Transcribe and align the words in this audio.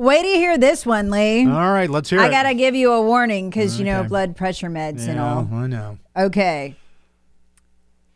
Wait 0.00 0.22
to 0.22 0.28
hear 0.28 0.56
this 0.56 0.86
one, 0.86 1.10
Lee. 1.10 1.44
All 1.46 1.72
right, 1.72 1.90
let's 1.90 2.08
hear 2.08 2.20
it. 2.20 2.22
I 2.22 2.28
it. 2.28 2.30
gotta 2.30 2.54
give 2.54 2.74
you 2.74 2.90
a 2.90 3.02
warning 3.02 3.50
because 3.50 3.78
you 3.78 3.84
know 3.84 3.98
Okay. 4.00 4.08
blood 4.08 4.34
pressure 4.34 4.70
meds 4.70 5.06
and 5.06 5.20
all. 5.20 5.46
I 5.52 5.66
know. 5.66 5.98
Okay. 6.16 6.74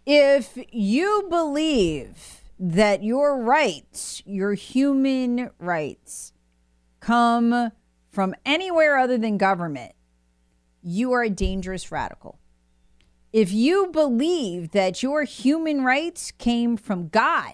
If 0.06 0.56
you 0.72 1.26
believe 1.28 2.40
that 2.58 3.02
your 3.02 3.38
rights, 3.38 4.22
your 4.24 4.54
human 4.54 5.50
rights, 5.58 6.32
come 7.00 7.70
from 8.08 8.34
anywhere 8.46 8.96
other 8.96 9.18
than 9.18 9.36
government, 9.36 9.92
you 10.82 11.12
are 11.12 11.24
a 11.24 11.28
dangerous 11.28 11.92
radical. 11.92 12.38
If 13.30 13.52
you 13.52 13.88
believe 13.88 14.70
that 14.70 15.02
your 15.02 15.24
human 15.24 15.84
rights 15.84 16.30
came 16.30 16.78
from 16.78 17.08
God, 17.08 17.52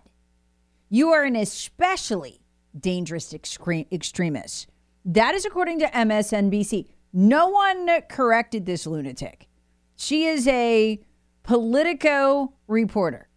you 0.88 1.08
are 1.10 1.24
an 1.24 1.34
especially 1.34 2.39
dangerous 2.78 3.32
excre- 3.32 3.90
extremist. 3.92 4.68
That 5.04 5.34
is 5.34 5.44
according 5.44 5.78
to 5.80 5.86
MSNBC. 5.86 6.86
No 7.12 7.48
one 7.48 7.88
corrected 8.08 8.66
this 8.66 8.86
lunatic. 8.86 9.48
She 9.96 10.24
is 10.24 10.46
a 10.46 11.00
Politico 11.42 12.52
reporter. 12.68 13.28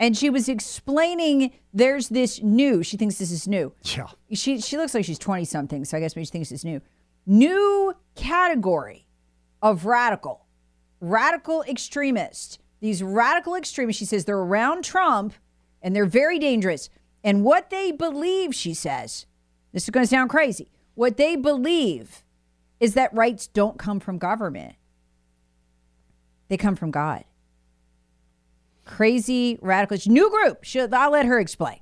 And 0.00 0.16
she 0.16 0.30
was 0.30 0.48
explaining 0.48 1.52
there's 1.72 2.08
this 2.08 2.42
new, 2.42 2.82
she 2.82 2.96
thinks 2.96 3.18
this 3.18 3.30
is 3.30 3.46
new. 3.46 3.72
Yeah. 3.84 4.08
She 4.32 4.60
she 4.60 4.76
looks 4.76 4.94
like 4.94 5.04
she's 5.04 5.18
20 5.18 5.44
something, 5.44 5.84
so 5.84 5.96
I 5.96 6.00
guess 6.00 6.16
maybe 6.16 6.26
she 6.26 6.32
thinks 6.32 6.50
it's 6.50 6.64
new. 6.64 6.80
New 7.24 7.94
category 8.16 9.06
of 9.60 9.86
radical. 9.86 10.46
Radical 11.00 11.62
extremist. 11.62 12.58
These 12.80 13.02
radical 13.02 13.54
extremists, 13.54 14.00
she 14.00 14.04
says 14.04 14.24
they're 14.24 14.36
around 14.36 14.82
Trump 14.82 15.34
and 15.80 15.94
they're 15.94 16.04
very 16.04 16.40
dangerous. 16.40 16.88
And 17.24 17.44
what 17.44 17.70
they 17.70 17.92
believe, 17.92 18.54
she 18.54 18.74
says, 18.74 19.26
this 19.72 19.84
is 19.84 19.90
going 19.90 20.04
to 20.04 20.10
sound 20.10 20.30
crazy. 20.30 20.68
What 20.94 21.16
they 21.16 21.36
believe 21.36 22.22
is 22.80 22.94
that 22.94 23.14
rights 23.14 23.46
don't 23.46 23.78
come 23.78 24.00
from 24.00 24.18
government. 24.18 24.74
They 26.48 26.56
come 26.56 26.76
from 26.76 26.90
God. 26.90 27.24
Crazy 28.84 29.58
radicals. 29.62 30.06
New 30.06 30.28
group. 30.30 30.64
She'll, 30.64 30.92
I'll 30.92 31.12
let 31.12 31.26
her 31.26 31.38
explain. 31.38 31.78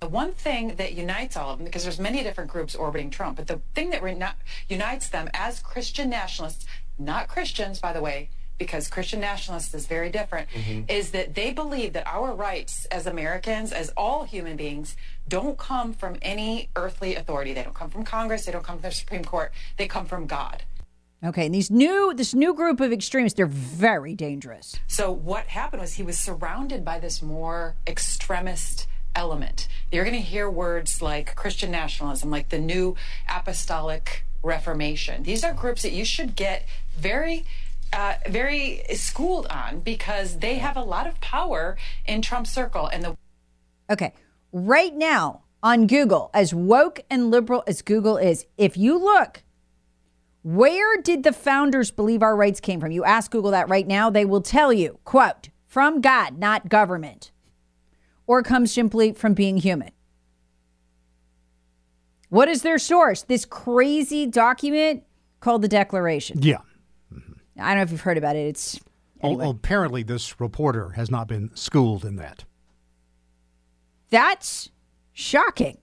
The 0.00 0.08
one 0.08 0.32
thing 0.32 0.76
that 0.76 0.92
unites 0.92 1.36
all 1.36 1.50
of 1.50 1.58
them, 1.58 1.64
because 1.64 1.82
there's 1.82 1.98
many 1.98 2.22
different 2.22 2.50
groups 2.50 2.74
orbiting 2.74 3.10
Trump, 3.10 3.38
but 3.38 3.46
the 3.46 3.60
thing 3.74 3.90
that 3.90 4.02
rena- 4.02 4.36
unites 4.68 5.08
them 5.08 5.28
as 5.34 5.60
Christian 5.60 6.08
nationalists, 6.10 6.64
not 6.98 7.28
Christians, 7.28 7.80
by 7.80 7.92
the 7.92 8.00
way, 8.00 8.30
because 8.58 8.88
Christian 8.88 9.20
nationalists 9.20 9.74
is 9.74 9.86
very 9.86 10.10
different, 10.10 10.48
mm-hmm. 10.50 10.82
is 10.88 11.10
that 11.10 11.34
they 11.34 11.52
believe 11.52 11.92
that 11.92 12.06
our 12.06 12.32
rights 12.32 12.86
as 12.86 13.06
Americans, 13.06 13.72
as 13.72 13.90
all 13.96 14.24
human 14.24 14.56
beings, 14.56 14.96
don't 15.28 15.58
come 15.58 15.92
from 15.92 16.16
any 16.22 16.68
earthly 16.76 17.14
authority. 17.14 17.52
They 17.52 17.62
don't 17.62 17.74
come 17.74 17.90
from 17.90 18.04
Congress. 18.04 18.46
They 18.46 18.52
don't 18.52 18.64
come 18.64 18.76
from 18.76 18.90
the 18.90 18.94
Supreme 18.94 19.24
Court. 19.24 19.52
They 19.76 19.86
come 19.86 20.06
from 20.06 20.26
God. 20.26 20.62
Okay, 21.24 21.46
and 21.46 21.54
these 21.54 21.70
new 21.70 22.12
this 22.14 22.34
new 22.34 22.54
group 22.54 22.80
of 22.80 22.92
extremists, 22.92 23.36
they're 23.36 23.46
very 23.46 24.14
dangerous. 24.14 24.76
So 24.86 25.10
what 25.10 25.46
happened 25.46 25.80
was 25.80 25.94
he 25.94 26.02
was 26.02 26.18
surrounded 26.18 26.84
by 26.84 26.98
this 26.98 27.22
more 27.22 27.74
extremist 27.86 28.86
element. 29.14 29.66
You're 29.90 30.04
going 30.04 30.14
to 30.14 30.22
hear 30.22 30.48
words 30.50 31.00
like 31.00 31.34
Christian 31.34 31.70
nationalism, 31.70 32.30
like 32.30 32.50
the 32.50 32.58
new 32.58 32.96
apostolic 33.28 34.24
reformation. 34.42 35.22
These 35.22 35.42
are 35.42 35.52
groups 35.52 35.82
that 35.82 35.92
you 35.92 36.04
should 36.04 36.36
get 36.36 36.64
very 36.96 37.44
uh, 37.92 38.14
very 38.28 38.82
schooled 38.94 39.46
on 39.48 39.80
because 39.80 40.38
they 40.38 40.56
have 40.56 40.76
a 40.76 40.82
lot 40.82 41.06
of 41.06 41.20
power 41.20 41.76
in 42.06 42.22
Trump's 42.22 42.50
circle 42.50 42.86
and 42.86 43.02
the 43.02 43.16
Okay, 43.90 44.12
right 44.52 44.94
now 44.94 45.42
on 45.62 45.86
Google, 45.86 46.30
as 46.34 46.52
woke 46.52 47.00
and 47.10 47.30
liberal 47.30 47.62
as 47.66 47.82
Google 47.82 48.16
is, 48.16 48.46
if 48.58 48.76
you 48.76 48.98
look, 48.98 49.42
where 50.42 51.00
did 51.00 51.22
the 51.24 51.32
founders 51.32 51.90
believe 51.90 52.22
our 52.22 52.36
rights 52.36 52.60
came 52.60 52.80
from? 52.80 52.92
You 52.92 53.04
ask 53.04 53.30
Google 53.30 53.50
that 53.52 53.68
right 53.68 53.86
now, 53.86 54.10
they 54.10 54.24
will 54.24 54.42
tell 54.42 54.72
you, 54.72 54.98
quote, 55.04 55.48
from 55.66 56.00
God, 56.00 56.38
not 56.38 56.68
government, 56.68 57.32
or 58.26 58.42
comes 58.42 58.72
simply 58.72 59.12
from 59.12 59.34
being 59.34 59.56
human. 59.58 59.90
What 62.28 62.48
is 62.48 62.62
their 62.62 62.78
source? 62.78 63.22
This 63.22 63.44
crazy 63.44 64.26
document 64.26 65.04
called 65.40 65.62
the 65.62 65.68
Declaration. 65.68 66.42
Yeah. 66.42 66.58
I 67.58 67.68
don't 67.68 67.76
know 67.78 67.82
if 67.82 67.90
you've 67.90 68.00
heard 68.00 68.18
about 68.18 68.36
it. 68.36 68.46
It's 68.46 68.80
oh, 69.22 69.34
Well, 69.34 69.50
apparently, 69.50 70.02
this 70.02 70.40
reporter 70.40 70.90
has 70.90 71.10
not 71.10 71.28
been 71.28 71.50
schooled 71.54 72.04
in 72.04 72.16
that. 72.16 72.44
That's 74.10 74.70
shocking. 75.12 75.78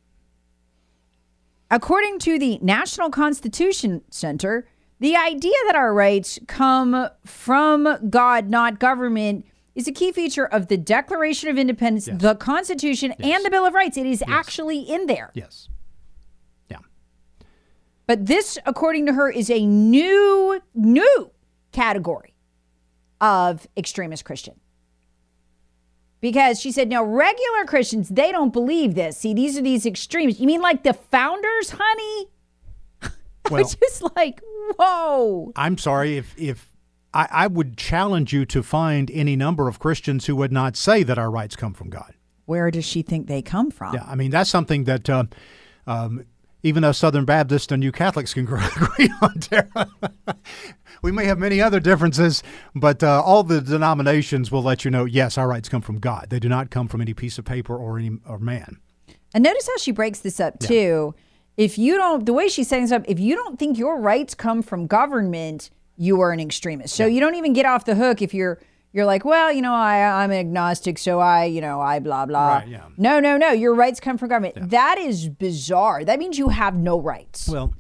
According 1.72 2.20
to 2.20 2.38
the 2.38 2.60
National 2.62 3.10
Constitution 3.10 4.04
Center, 4.10 4.68
the 5.00 5.16
idea 5.16 5.54
that 5.66 5.76
our 5.76 5.94
rights 5.94 6.40
come 6.48 7.10
from 7.26 8.10
God, 8.10 8.50
not 8.50 8.80
government, 8.80 9.46
is 9.76 9.88
a 9.88 9.92
key 9.92 10.12
feature 10.12 10.46
of 10.46 10.68
the 10.68 10.78
Declaration 10.78 11.50
of 11.50 11.58
Independence, 11.58 12.08
the 12.12 12.36
Constitution, 12.36 13.12
and 13.14 13.44
the 13.44 13.50
Bill 13.50 13.66
of 13.66 13.74
Rights. 13.74 13.98
It 13.98 14.06
is 14.06 14.24
actually 14.28 14.80
in 14.80 15.08
there. 15.08 15.32
Yes. 15.34 15.68
Yeah. 16.70 16.78
But 18.06 18.28
this, 18.28 18.60
according 18.66 19.08
to 19.08 19.14
her, 19.14 19.30
is 19.30 19.50
a 19.50 19.66
new, 19.66 20.62
new 20.76 21.32
category 21.74 22.34
of 23.20 23.68
extremist 23.76 24.24
Christian. 24.26 24.60
Because 26.22 26.60
she 26.62 26.72
said, 26.72 26.88
no, 26.88 27.04
regular 27.04 27.66
Christians, 27.68 28.08
they 28.08 28.32
don't 28.32 28.54
believe 28.54 28.96
this. 28.96 29.18
See, 29.18 29.34
these 29.34 29.58
are 29.58 29.62
these 29.62 29.86
extremes. 29.86 30.40
You 30.40 30.48
mean 30.48 30.62
like 30.62 30.84
the 30.84 30.94
founders, 30.94 31.72
honey? 31.78 32.30
Well- 33.52 33.60
I 33.60 33.64
was 33.64 33.76
just 33.76 34.16
like, 34.16 34.40
whoa. 34.78 35.52
I'm 35.58 35.78
sorry 35.78 36.16
if 36.16 36.34
if 36.38 36.70
I, 37.14 37.28
I 37.30 37.48
would 37.48 37.76
challenge 37.76 38.32
you 38.32 38.46
to 38.46 38.64
find 38.64 39.12
any 39.12 39.36
number 39.36 39.68
of 39.68 39.80
Christians 39.80 40.28
who 40.28 40.36
would 40.38 40.54
not 40.54 40.78
say 40.78 41.04
that 41.04 41.18
our 41.18 41.30
rights 41.30 41.58
come 41.58 41.74
from 41.74 41.90
God. 41.90 42.14
Where 42.46 42.72
does 42.72 42.86
she 42.86 43.02
think 43.02 43.28
they 43.28 43.42
come 43.42 43.70
from? 43.70 43.96
Yeah, 43.96 44.06
I 44.08 44.16
mean 44.16 44.32
that's 44.32 44.50
something 44.50 44.86
that 44.86 45.10
uh, 45.10 45.26
um, 45.86 46.24
even 46.64 46.86
us 46.86 46.98
Southern 46.98 47.26
Baptists 47.26 47.70
and 47.74 47.84
you 47.84 47.92
Catholics 47.92 48.34
can 48.34 48.46
agree 48.48 49.12
on. 49.22 49.40
Tara. 49.42 49.90
We 51.04 51.12
may 51.12 51.26
have 51.26 51.38
many 51.38 51.62
other 51.62 51.80
differences, 51.80 52.42
but 52.74 53.04
uh, 53.04 53.22
all 53.22 53.44
the 53.44 53.62
denominations 53.62 54.52
will 54.52 54.64
let 54.64 54.84
you 54.84 54.90
know. 54.90 55.06
Yes, 55.06 55.38
our 55.38 55.48
rights 55.48 55.70
come 55.70 55.82
from 55.82 56.00
God. 56.00 56.28
They 56.30 56.40
do 56.40 56.50
not 56.50 56.72
come 56.72 56.88
from 56.88 57.02
any 57.02 57.14
piece 57.14 57.38
of 57.38 57.46
paper 57.46 57.78
or 57.78 58.00
any 58.00 58.18
or 58.26 58.40
man. 58.40 58.80
And 59.36 59.44
notice 59.44 59.68
how 59.68 59.78
she 59.78 59.92
breaks 59.92 60.20
this 60.22 60.40
up 60.40 60.60
too. 60.60 61.14
If 61.58 61.78
you 61.78 61.98
don't, 61.98 62.26
the 62.26 62.34
way 62.34 62.48
she's 62.48 62.68
setting 62.68 62.86
this 62.86 62.92
up, 62.92 63.04
if 63.08 63.20
you 63.20 63.36
don't 63.36 63.60
think 63.60 63.78
your 63.78 64.00
rights 64.00 64.34
come 64.34 64.64
from 64.64 64.88
government, 64.88 65.70
you 65.98 66.20
are 66.22 66.32
an 66.32 66.40
extremist. 66.40 66.96
So 66.96 67.06
you 67.06 67.20
don't 67.20 67.36
even 67.36 67.54
get 67.54 67.66
off 67.66 67.86
the 67.86 67.96
hook 67.96 68.22
if 68.22 68.34
you're 68.34 68.60
you're 68.94 69.06
like, 69.06 69.26
well, 69.26 69.52
you 69.52 69.62
know, 69.62 69.74
I 69.74 70.24
I'm 70.24 70.32
an 70.32 70.38
agnostic, 70.38 71.00
so 71.00 71.20
I, 71.20 71.46
you 71.46 71.62
know, 71.62 71.82
I 71.82 72.00
blah 72.00 72.26
blah. 72.26 72.58
Right, 72.58 72.68
yeah. 72.68 72.86
No, 72.96 73.20
no, 73.20 73.38
no. 73.38 73.52
Your 73.52 73.74
rights 73.74 74.00
come 74.00 74.18
from 74.18 74.30
government. 74.30 74.70
That 74.70 74.98
is 75.00 75.30
bizarre. 75.30 76.06
That 76.06 76.20
means 76.20 76.38
you 76.38 76.50
have 76.50 76.76
no 76.76 77.00
rights. 77.00 77.50
Well, 77.50 77.74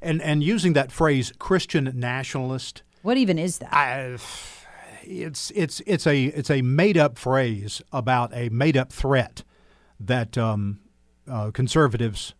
and 0.00 0.22
and 0.22 0.42
using 0.42 0.72
that 0.74 0.92
phrase 0.92 1.32
Christian 1.38 1.92
nationalist. 1.94 2.82
what 3.02 3.16
even 3.16 3.38
is 3.38 3.58
that? 3.58 3.72
I, 3.72 4.18
it's 5.02 5.50
it's 5.54 5.80
it's 5.86 6.06
a 6.06 6.24
it's 6.24 6.50
a 6.50 6.62
made 6.62 6.96
up 6.98 7.18
phrase 7.18 7.82
about 7.92 8.32
a 8.34 8.48
made 8.50 8.76
up 8.76 8.92
threat 8.92 9.42
that 10.00 10.36
um, 10.36 10.80
uh, 11.30 11.50
conservatives 11.50 12.34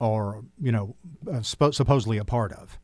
are 0.00 0.42
you 0.60 0.72
know 0.72 0.96
uh, 1.26 1.38
suppo- 1.40 1.74
supposedly 1.74 2.18
a 2.18 2.24
part 2.24 2.52
of. 2.52 2.78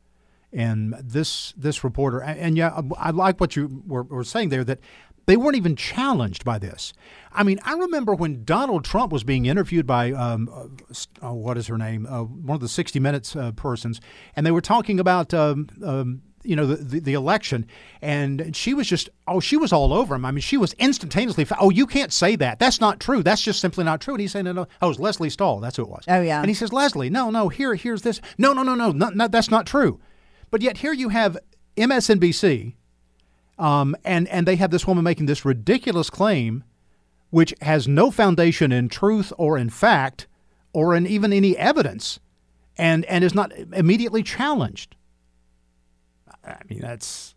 And 0.53 0.95
this 1.01 1.53
this 1.55 1.83
reporter 1.83 2.19
and, 2.19 2.39
and 2.39 2.57
yeah, 2.57 2.69
I, 2.97 3.07
I 3.07 3.09
like 3.11 3.39
what 3.39 3.55
you 3.55 3.83
were, 3.87 4.03
were 4.03 4.23
saying 4.23 4.49
there 4.49 4.63
that 4.65 4.79
they 5.25 5.37
weren't 5.37 5.55
even 5.55 5.75
challenged 5.75 6.43
by 6.43 6.59
this. 6.59 6.93
I 7.31 7.43
mean, 7.43 7.59
I 7.63 7.73
remember 7.73 8.13
when 8.13 8.43
Donald 8.43 8.83
Trump 8.83 9.11
was 9.11 9.23
being 9.23 9.45
interviewed 9.45 9.87
by 9.87 10.11
um, 10.11 10.49
uh, 10.53 10.95
oh, 11.21 11.33
what 11.33 11.57
is 11.57 11.67
her 11.67 11.77
name, 11.77 12.05
uh, 12.09 12.23
one 12.23 12.55
of 12.55 12.61
the 12.61 12.67
60 12.67 12.99
Minutes 12.99 13.35
uh, 13.35 13.51
persons, 13.53 14.01
and 14.35 14.45
they 14.45 14.51
were 14.51 14.61
talking 14.61 14.99
about. 14.99 15.33
Um, 15.33 15.67
um, 15.83 16.21
you 16.43 16.55
know 16.55 16.65
the, 16.65 16.75
the 16.75 16.99
the 16.99 17.13
election, 17.13 17.67
and 18.01 18.55
she 18.55 18.73
was 18.73 18.87
just 18.87 19.09
oh 19.27 19.39
she 19.39 19.57
was 19.57 19.71
all 19.71 19.93
over 19.93 20.15
him. 20.15 20.25
I 20.25 20.31
mean 20.31 20.41
she 20.41 20.57
was 20.57 20.73
instantaneously 20.73 21.45
oh 21.59 21.69
you 21.69 21.85
can't 21.85 22.11
say 22.11 22.35
that 22.35 22.57
that's 22.57 22.81
not 22.81 22.99
true 22.99 23.21
that's 23.21 23.43
just 23.43 23.59
simply 23.59 23.83
not 23.83 24.01
true. 24.01 24.15
And 24.15 24.21
he's 24.21 24.31
saying 24.31 24.45
no 24.45 24.53
no 24.53 24.67
oh 24.81 24.87
it 24.87 24.89
was 24.89 24.99
Lesley 24.99 25.29
Stahl 25.29 25.59
that's 25.59 25.77
who 25.77 25.83
it 25.83 25.89
was. 25.89 26.03
Oh, 26.07 26.21
yeah. 26.21 26.39
And 26.39 26.49
he 26.49 26.55
says 26.55 26.73
Lesley 26.73 27.11
no 27.11 27.29
no 27.29 27.49
here 27.49 27.75
here's 27.75 28.01
this 28.01 28.21
no 28.39 28.53
no 28.53 28.63
no 28.63 28.73
no 28.73 28.91
no, 28.91 29.09
no 29.09 29.27
that's 29.27 29.51
not 29.51 29.67
true. 29.67 29.99
But 30.49 30.61
yet 30.61 30.77
here 30.77 30.93
you 30.93 31.09
have 31.09 31.37
MSNBC, 31.77 32.75
um, 33.61 33.95
and 34.03 34.27
and 34.29 34.47
they 34.47 34.55
have 34.55 34.71
this 34.71 34.87
woman 34.87 35.03
making 35.03 35.27
this 35.27 35.45
ridiculous 35.45 36.09
claim, 36.09 36.63
which 37.29 37.53
has 37.61 37.87
no 37.87 38.09
foundation 38.09 38.71
in 38.71 38.89
truth 38.89 39.31
or 39.37 39.55
in 39.57 39.69
fact, 39.69 40.27
or 40.73 40.95
in 40.95 41.05
even 41.05 41.31
any 41.31 41.55
evidence, 41.55 42.19
and 42.75 43.05
and 43.05 43.23
is 43.23 43.35
not 43.35 43.53
immediately 43.71 44.23
challenged. 44.23 44.95
I 46.43 46.57
mean 46.67 46.79
that's, 46.79 47.35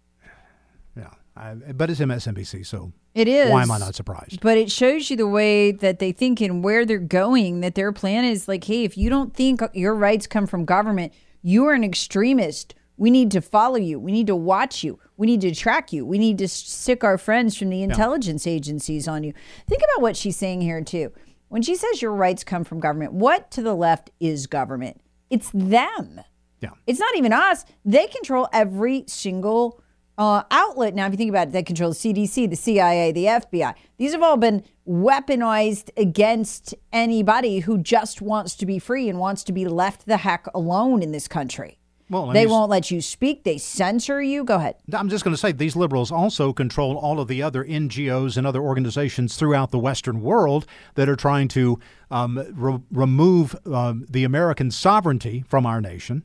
yeah, 0.96 1.10
I, 1.36 1.52
but 1.52 1.90
it's 1.90 2.00
MSNBC, 2.00 2.64
so 2.64 2.92
It 3.14 3.28
is. 3.28 3.50
Why 3.50 3.62
am 3.62 3.70
I 3.70 3.76
not 3.76 3.94
surprised? 3.94 4.40
But 4.40 4.56
it 4.56 4.72
shows 4.72 5.10
you 5.10 5.18
the 5.18 5.28
way 5.28 5.72
that 5.72 5.98
they 5.98 6.10
think 6.10 6.40
and 6.40 6.64
where 6.64 6.86
they're 6.86 6.98
going, 6.98 7.60
that 7.60 7.74
their 7.74 7.92
plan 7.92 8.24
is 8.24 8.48
like, 8.48 8.64
hey, 8.64 8.84
if 8.84 8.96
you 8.96 9.10
don't 9.10 9.34
think 9.34 9.60
your 9.74 9.94
rights 9.94 10.26
come 10.26 10.46
from 10.46 10.64
government, 10.64 11.12
you 11.42 11.66
are 11.66 11.74
an 11.74 11.84
extremist. 11.84 12.74
We 12.96 13.11
need 13.11 13.31
to 13.32 13.41
follow 13.41 13.76
you. 13.76 13.99
We 13.99 14.12
need 14.12 14.29
to 14.29 14.37
watch 14.37 14.85
you. 14.85 14.99
We 15.17 15.26
need 15.26 15.41
to 15.43 15.55
track 15.55 15.93
you. 15.93 16.06
We 16.06 16.19
need 16.19 16.38
to 16.38 16.49
stick 16.49 17.02
our 17.02 17.19
friends 17.19 17.56
from 17.56 17.70
the 17.70 17.82
intelligence 17.82 18.46
agencies 18.46 19.08
on 19.08 19.25
you. 19.25 19.32
Think 19.69 19.82
about 19.82 20.02
what 20.02 20.17
she's 20.17 20.37
saying 20.37 20.61
here, 20.61 20.81
too. 20.82 21.12
When 21.49 21.62
she 21.62 21.76
says 21.76 22.02
your 22.02 22.12
rights 22.12 22.44
come 22.44 22.64
from 22.64 22.81
government, 22.81 23.12
what 23.12 23.50
to 23.52 23.62
the 23.62 23.75
left 23.75 24.11
is 24.20 24.46
government? 24.46 25.00
It's 25.31 25.50
them. 25.52 26.20
Yeah. 26.61 26.70
It's 26.87 27.00
not 27.00 27.17
even 27.17 27.32
us. 27.32 27.64
They 27.85 28.06
control 28.06 28.49
every 28.52 29.05
single 29.06 29.81
uh, 30.17 30.44
outlet. 30.50 30.94
Now, 30.94 31.06
if 31.06 31.12
you 31.12 31.17
think 31.17 31.31
about 31.31 31.49
it, 31.49 31.52
they 31.52 31.62
control 31.62 31.91
the 31.91 31.96
CDC, 31.96 32.49
the 32.49 32.56
CIA, 32.56 33.12
the 33.12 33.25
FBI. 33.25 33.75
These 33.99 34.12
have 34.12 34.23
all 34.23 34.37
been 34.37 34.62
weaponized 34.87 35.91
against 35.96 36.75
anybody 36.93 37.61
who 37.61 37.79
just 37.79 38.23
wants 38.23 38.55
to 38.56 38.67
be 38.67 38.79
free 38.79 39.08
and 39.08 39.19
wants 39.19 39.44
to 39.44 39.52
be 39.52 39.67
left 39.67 40.06
the 40.06 40.19
heck 40.19 40.46
alone 40.55 41.02
in 41.02 41.12
this 41.12 41.29
country. 41.29 41.79
Well, 42.10 42.26
they 42.28 42.46
won't 42.46 42.70
let 42.70 42.90
you 42.90 43.00
speak. 43.00 43.44
They 43.44 43.56
censor 43.56 44.22
you. 44.22 44.44
Go 44.44 44.56
ahead. 44.56 44.76
I'm 44.92 45.08
just 45.08 45.24
going 45.24 45.34
to 45.34 45.40
say 45.40 45.52
these 45.52 45.74
liberals 45.74 46.12
also 46.12 46.52
control 46.52 46.96
all 46.96 47.18
of 47.18 47.28
the 47.28 47.42
other 47.42 47.64
NGOs 47.64 48.36
and 48.36 48.46
other 48.46 48.60
organizations 48.60 49.36
throughout 49.36 49.70
the 49.70 49.78
Western 49.78 50.20
world 50.20 50.66
that 50.96 51.08
are 51.08 51.16
trying 51.16 51.48
to 51.48 51.78
um, 52.10 52.46
re- 52.54 52.80
remove 52.90 53.56
um, 53.66 54.04
the 54.08 54.24
American 54.24 54.70
sovereignty 54.70 55.44
from 55.48 55.64
our 55.64 55.80
nation 55.80 56.24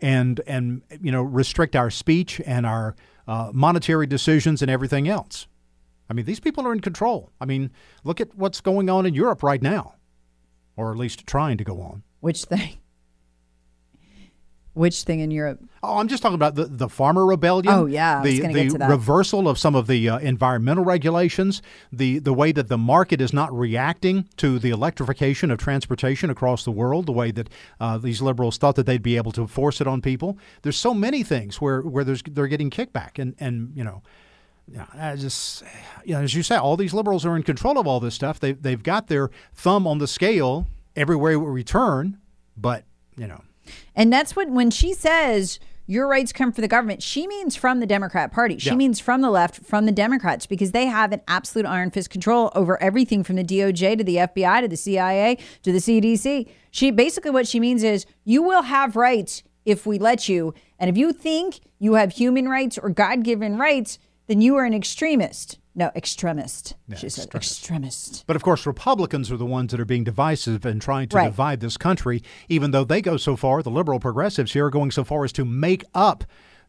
and 0.00 0.40
and 0.46 0.82
you 1.00 1.12
know 1.12 1.22
restrict 1.22 1.76
our 1.76 1.90
speech 1.90 2.40
and 2.44 2.66
our 2.66 2.96
uh, 3.28 3.50
monetary 3.52 4.06
decisions 4.06 4.62
and 4.62 4.70
everything 4.70 5.08
else. 5.08 5.46
I 6.08 6.12
mean, 6.12 6.24
these 6.24 6.40
people 6.40 6.66
are 6.66 6.72
in 6.72 6.80
control. 6.80 7.30
I 7.40 7.44
mean, 7.44 7.70
look 8.02 8.20
at 8.20 8.34
what's 8.34 8.60
going 8.60 8.90
on 8.90 9.06
in 9.06 9.14
Europe 9.14 9.44
right 9.44 9.62
now, 9.62 9.94
or 10.76 10.90
at 10.90 10.98
least 10.98 11.24
trying 11.24 11.56
to 11.58 11.64
go 11.64 11.80
on. 11.80 12.02
Which 12.18 12.44
thing? 12.44 12.79
Which 14.74 15.02
thing 15.02 15.18
in 15.20 15.32
Europe? 15.32 15.60
Oh, 15.82 15.98
I'm 15.98 16.06
just 16.06 16.22
talking 16.22 16.36
about 16.36 16.54
the, 16.54 16.66
the 16.66 16.88
farmer 16.88 17.26
rebellion. 17.26 17.74
Oh, 17.74 17.86
yeah, 17.86 18.22
the 18.22 18.40
the 18.40 18.52
get 18.52 18.70
to 18.70 18.78
that. 18.78 18.88
reversal 18.90 19.48
of 19.48 19.58
some 19.58 19.74
of 19.74 19.88
the 19.88 20.08
uh, 20.08 20.18
environmental 20.18 20.84
regulations, 20.84 21.60
the 21.92 22.20
the 22.20 22.32
way 22.32 22.52
that 22.52 22.68
the 22.68 22.78
market 22.78 23.20
is 23.20 23.32
not 23.32 23.52
reacting 23.52 24.28
to 24.36 24.60
the 24.60 24.70
electrification 24.70 25.50
of 25.50 25.58
transportation 25.58 26.30
across 26.30 26.64
the 26.64 26.70
world, 26.70 27.06
the 27.06 27.12
way 27.12 27.32
that 27.32 27.48
uh, 27.80 27.98
these 27.98 28.22
liberals 28.22 28.58
thought 28.58 28.76
that 28.76 28.86
they'd 28.86 29.02
be 29.02 29.16
able 29.16 29.32
to 29.32 29.48
force 29.48 29.80
it 29.80 29.88
on 29.88 30.00
people. 30.00 30.38
There's 30.62 30.76
so 30.76 30.94
many 30.94 31.24
things 31.24 31.60
where 31.60 31.80
where 31.80 32.04
there's 32.04 32.22
they're 32.22 32.46
getting 32.46 32.70
kickback, 32.70 33.18
and 33.18 33.34
and 33.40 33.72
you 33.74 33.84
know. 33.84 34.02
Yeah, 34.72 34.86
I 34.94 35.16
just, 35.16 35.64
you 36.04 36.14
know, 36.14 36.20
as 36.20 36.32
you 36.32 36.44
say, 36.44 36.54
all 36.54 36.76
these 36.76 36.94
liberals 36.94 37.26
are 37.26 37.34
in 37.34 37.42
control 37.42 37.76
of 37.76 37.88
all 37.88 37.98
this 37.98 38.14
stuff. 38.14 38.38
They 38.38 38.52
they've 38.52 38.80
got 38.80 39.08
their 39.08 39.30
thumb 39.52 39.84
on 39.84 39.98
the 39.98 40.06
scale 40.06 40.68
everywhere 40.94 41.40
we 41.40 41.64
turn, 41.64 42.18
but 42.56 42.84
you 43.16 43.26
know, 43.26 43.42
And 44.00 44.10
that's 44.10 44.34
what 44.34 44.48
when 44.48 44.70
she 44.70 44.94
says 44.94 45.60
your 45.86 46.06
rights 46.06 46.32
come 46.32 46.52
from 46.52 46.62
the 46.62 46.68
government, 46.68 47.02
she 47.02 47.26
means 47.26 47.54
from 47.54 47.80
the 47.80 47.86
Democrat 47.86 48.32
Party. 48.32 48.56
She 48.56 48.70
Yeah. 48.70 48.76
means 48.76 48.98
from 48.98 49.20
the 49.20 49.28
left, 49.28 49.56
from 49.56 49.84
the 49.84 49.92
Democrats, 49.92 50.46
because 50.46 50.70
they 50.70 50.86
have 50.86 51.12
an 51.12 51.20
absolute 51.28 51.66
iron 51.66 51.90
fist 51.90 52.08
control 52.08 52.50
over 52.54 52.82
everything 52.82 53.22
from 53.22 53.36
the 53.36 53.44
DOJ 53.44 53.96
to 53.96 54.02
the 54.02 54.18
FBI 54.18 54.62
to 54.62 54.68
the 54.68 54.76
CIA 54.76 55.36
to 55.62 55.70
the 55.70 55.80
CDC. 55.80 56.46
She 56.70 56.90
basically 56.90 57.30
what 57.30 57.46
she 57.46 57.60
means 57.60 57.82
is 57.82 58.06
you 58.24 58.42
will 58.42 58.62
have 58.62 58.96
rights 58.96 59.42
if 59.66 59.84
we 59.84 59.98
let 59.98 60.30
you. 60.30 60.54
And 60.78 60.88
if 60.88 60.96
you 60.96 61.12
think 61.12 61.60
you 61.78 61.94
have 61.94 62.12
human 62.12 62.48
rights 62.48 62.78
or 62.78 62.88
God 62.88 63.22
given 63.22 63.58
rights, 63.58 63.98
then 64.28 64.40
you 64.40 64.56
are 64.56 64.64
an 64.64 64.72
extremist. 64.72 65.58
No, 65.74 65.90
extremist. 65.94 66.74
she 66.96 67.08
said 67.08 67.28
extremist. 67.34 68.24
But 68.26 68.34
of 68.36 68.42
course, 68.42 68.66
Republicans 68.66 69.30
are 69.30 69.36
the 69.36 69.46
ones 69.46 69.70
that 69.70 69.80
are 69.80 69.84
being 69.84 70.02
divisive 70.04 70.64
and 70.66 70.82
trying 70.82 71.08
to 71.10 71.16
Right. 71.16 71.24
divide 71.26 71.60
this 71.60 71.76
country, 71.76 72.22
even 72.48 72.72
though 72.72 72.84
they 72.84 73.00
go 73.00 73.16
so 73.16 73.36
far, 73.36 73.62
the 73.62 73.70
liberal 73.70 74.00
progressives 74.00 74.52
here 74.52 74.66
are 74.66 74.70
going 74.70 74.90
so 74.90 75.04
far 75.04 75.24
as 75.24 75.32
to 75.34 75.44
make 75.44 75.84
up 75.94 76.24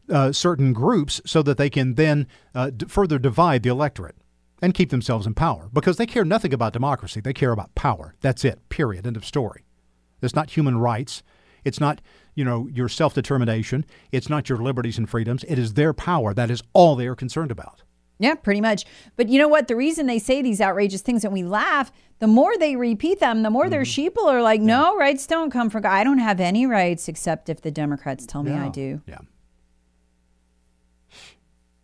uh, 0.08 0.30
certain 0.32 0.72
groups 0.72 1.20
so 1.26 1.42
that 1.42 1.58
they 1.58 1.70
can 1.70 1.94
then 1.94 2.26
uh, 2.54 2.70
d- 2.70 2.86
further 2.86 3.18
divide 3.18 3.62
the 3.62 3.68
electorate 3.70 4.16
and 4.60 4.74
keep 4.74 4.90
themselves 4.90 5.26
in 5.26 5.34
power 5.34 5.68
because 5.72 5.96
they 5.96 6.06
care 6.06 6.24
nothing 6.24 6.52
about 6.54 6.72
democracy. 6.72 7.20
They 7.20 7.32
care 7.32 7.52
about 7.52 7.74
power. 7.74 8.14
That's 8.20 8.44
it, 8.44 8.68
period. 8.68 9.06
End 9.06 9.16
of 9.16 9.24
story. 9.24 9.64
It's 10.20 10.34
not 10.34 10.50
human 10.50 10.78
rights. 10.78 11.22
It's 11.64 11.80
not, 11.80 12.00
you 12.36 12.44
know, 12.44 12.68
your 12.72 12.88
self 12.88 13.14
determination. 13.14 13.84
It's 14.12 14.28
not 14.28 14.48
your 14.48 14.58
liberties 14.58 14.98
and 14.98 15.08
freedoms. 15.08 15.44
It 15.44 15.58
is 15.58 15.74
their 15.74 15.92
power. 15.92 16.32
That 16.34 16.50
is 16.50 16.62
all 16.72 16.94
they 16.96 17.06
are 17.08 17.16
concerned 17.16 17.50
about. 17.50 17.82
Yeah, 18.22 18.36
pretty 18.36 18.60
much. 18.60 18.84
But 19.16 19.28
you 19.28 19.38
know 19.38 19.48
what? 19.48 19.66
The 19.66 19.74
reason 19.74 20.06
they 20.06 20.20
say 20.20 20.42
these 20.42 20.60
outrageous 20.60 21.02
things 21.02 21.24
and 21.24 21.32
we 21.32 21.42
laugh, 21.42 21.90
the 22.20 22.28
more 22.28 22.56
they 22.56 22.76
repeat 22.76 23.18
them, 23.18 23.42
the 23.42 23.50
more 23.50 23.68
their 23.68 23.82
mm-hmm. 23.82 24.06
sheeple 24.06 24.32
are 24.32 24.40
like, 24.40 24.60
no, 24.60 24.96
rights 24.96 25.26
don't 25.26 25.50
come 25.50 25.68
from 25.68 25.82
God. 25.82 25.92
I 25.92 26.04
don't 26.04 26.18
have 26.18 26.38
any 26.38 26.64
rights 26.64 27.08
except 27.08 27.48
if 27.48 27.62
the 27.62 27.72
Democrats 27.72 28.24
tell 28.24 28.44
me 28.44 28.52
I 28.52 28.68
do. 28.68 29.02
Yeah. 29.06 29.18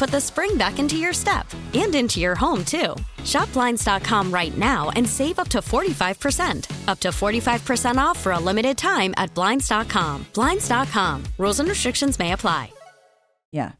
put 0.00 0.10
the 0.10 0.20
spring 0.20 0.56
back 0.56 0.78
into 0.78 0.96
your 0.96 1.12
step 1.12 1.46
and 1.74 1.94
into 1.94 2.20
your 2.20 2.34
home, 2.34 2.64
too. 2.64 2.96
Shop 3.22 3.52
Blinds.com 3.52 4.32
right 4.32 4.56
now 4.56 4.88
and 4.96 5.06
save 5.06 5.38
up 5.38 5.48
to 5.48 5.58
45%. 5.58 6.88
Up 6.88 6.98
to 7.00 7.08
45% 7.08 7.98
off 7.98 8.18
for 8.18 8.32
a 8.32 8.38
limited 8.38 8.78
time 8.78 9.12
at 9.18 9.34
Blinds.com. 9.34 10.26
Blinds.com. 10.32 11.24
Rules 11.36 11.60
and 11.60 11.68
restrictions 11.68 12.18
may 12.18 12.32
apply. 12.32 12.72
Yeah. 13.52 13.72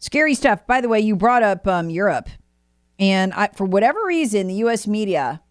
Scary 0.00 0.34
stuff. 0.34 0.66
By 0.66 0.80
the 0.80 0.88
way, 0.88 0.98
you 0.98 1.14
brought 1.14 1.44
up 1.44 1.66
um, 1.68 1.90
Europe, 1.90 2.28
and 2.98 3.32
I, 3.34 3.48
for 3.48 3.66
whatever 3.66 4.04
reason, 4.04 4.46
the 4.48 4.54
U.S. 4.66 4.86
media, 4.86 5.42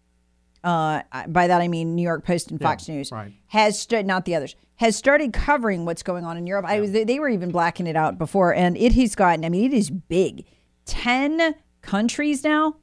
uh, 0.64 1.02
by 1.28 1.46
that 1.46 1.60
I 1.60 1.68
mean 1.68 1.94
New 1.94 2.02
York 2.02 2.24
Post 2.24 2.50
and 2.50 2.60
Fox 2.60 2.88
News, 2.88 3.12
right. 3.12 3.32
has 3.48 3.80
st- 3.80 4.06
not 4.06 4.24
the 4.24 4.34
others 4.34 4.56
has 4.76 4.94
started 4.94 5.32
covering 5.32 5.84
what's 5.84 6.02
going 6.02 6.24
on 6.24 6.36
in 6.36 6.46
Europe. 6.46 6.66
I 6.66 6.80
was 6.80 6.92
they 6.92 7.18
were 7.18 7.28
even 7.28 7.50
blacking 7.50 7.86
it 7.86 7.96
out 7.96 8.18
before, 8.18 8.54
and 8.54 8.76
it 8.76 8.92
has 8.92 9.14
gotten. 9.14 9.44
I 9.44 9.48
mean, 9.48 9.72
it 9.72 9.76
is 9.76 9.90
big. 9.90 10.44
Ten 10.84 11.54
countries 11.82 12.44
now. 12.44 12.76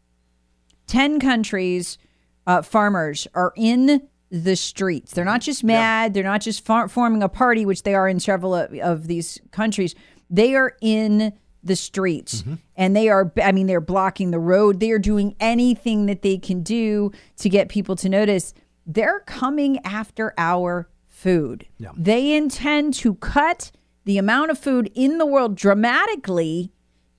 Ten 0.87 1.19
countries. 1.19 1.97
Uh, 2.45 2.61
farmers 2.61 3.25
are 3.35 3.53
in 3.55 4.09
the 4.29 4.55
streets. 4.55 5.13
They're 5.13 5.23
not 5.23 5.39
just 5.39 5.63
mad. 5.63 6.13
They're 6.13 6.23
not 6.23 6.41
just 6.41 6.65
far- 6.65 6.89
forming 6.89 7.23
a 7.23 7.29
party, 7.29 7.65
which 7.65 7.83
they 7.83 7.95
are 7.95 8.09
in 8.09 8.19
several 8.19 8.53
of, 8.53 8.73
of 8.79 9.07
these 9.07 9.39
countries. 9.51 9.95
They 10.29 10.55
are 10.55 10.75
in 10.81 11.31
the 11.63 11.75
streets. 11.75 12.41
Mm-hmm. 12.41 12.55
And 12.75 12.95
they 12.95 13.09
are 13.09 13.31
i 13.41 13.51
mean 13.51 13.67
they're 13.67 13.81
blocking 13.81 14.31
the 14.31 14.39
road. 14.39 14.79
They 14.79 14.91
are 14.91 14.99
doing 14.99 15.35
anything 15.39 16.05
that 16.07 16.21
they 16.21 16.37
can 16.37 16.61
do 16.61 17.11
to 17.37 17.49
get 17.49 17.69
people 17.69 17.95
to 17.97 18.09
notice 18.09 18.53
they're 18.85 19.21
coming 19.21 19.79
after 19.85 20.33
our 20.37 20.89
food. 21.07 21.65
They 21.95 22.33
intend 22.33 22.93
to 22.95 23.15
cut 23.15 23.71
the 24.03 24.17
amount 24.17 24.51
of 24.51 24.59
food 24.59 24.91
in 24.93 25.17
the 25.19 25.25
world 25.25 25.55
dramatically 25.55 26.73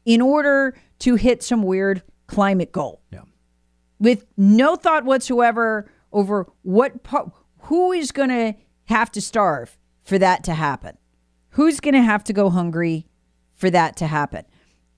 in 0.05 0.21
order 0.21 0.77
to 0.99 1.15
hit 1.15 1.43
some 1.43 1.63
weird 1.63 2.03
climate 2.27 2.71
goal. 2.73 3.01
Yeah. 3.11 3.23
with 3.99 4.27
no 4.37 4.77
thought 4.77 5.05
whatsoever 5.05 5.91
over 6.13 6.47
what 6.63 7.03
pa- 7.03 7.31
who 7.61 7.93
is 7.93 8.13
going 8.13 8.29
to 8.29 8.55
have 8.85 9.11
to 9.13 9.21
starve 9.23 9.79
for 10.03 10.19
that 10.19 10.45
to 10.45 10.53
happen? 10.53 10.99
Who's 11.51 11.81
going 11.81 11.95
to 11.95 12.03
have 12.03 12.23
to 12.25 12.35
go 12.35 12.51
hungry 12.51 13.07
for 13.54 13.70
that 13.70 13.96
to 13.96 14.06
happen. 14.06 14.44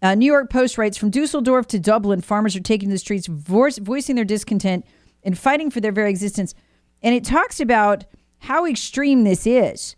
Uh, 0.02 0.14
New 0.14 0.26
York 0.26 0.50
Post 0.50 0.78
writes 0.78 0.96
From 0.96 1.10
Dusseldorf 1.10 1.66
to 1.68 1.78
Dublin, 1.78 2.20
farmers 2.20 2.54
are 2.56 2.60
taking 2.60 2.90
the 2.90 2.98
streets, 2.98 3.26
voice, 3.26 3.78
voicing 3.78 4.16
their 4.16 4.25
discontent 4.25 4.84
and 5.22 5.38
fighting 5.38 5.70
for 5.70 5.80
their 5.80 5.92
very 5.92 6.10
existence. 6.10 6.54
And 7.02 7.14
it 7.14 7.25
talks 7.25 7.60
about 7.60 8.04
how 8.38 8.66
extreme 8.66 9.25
this 9.25 9.46
is. 9.46 9.96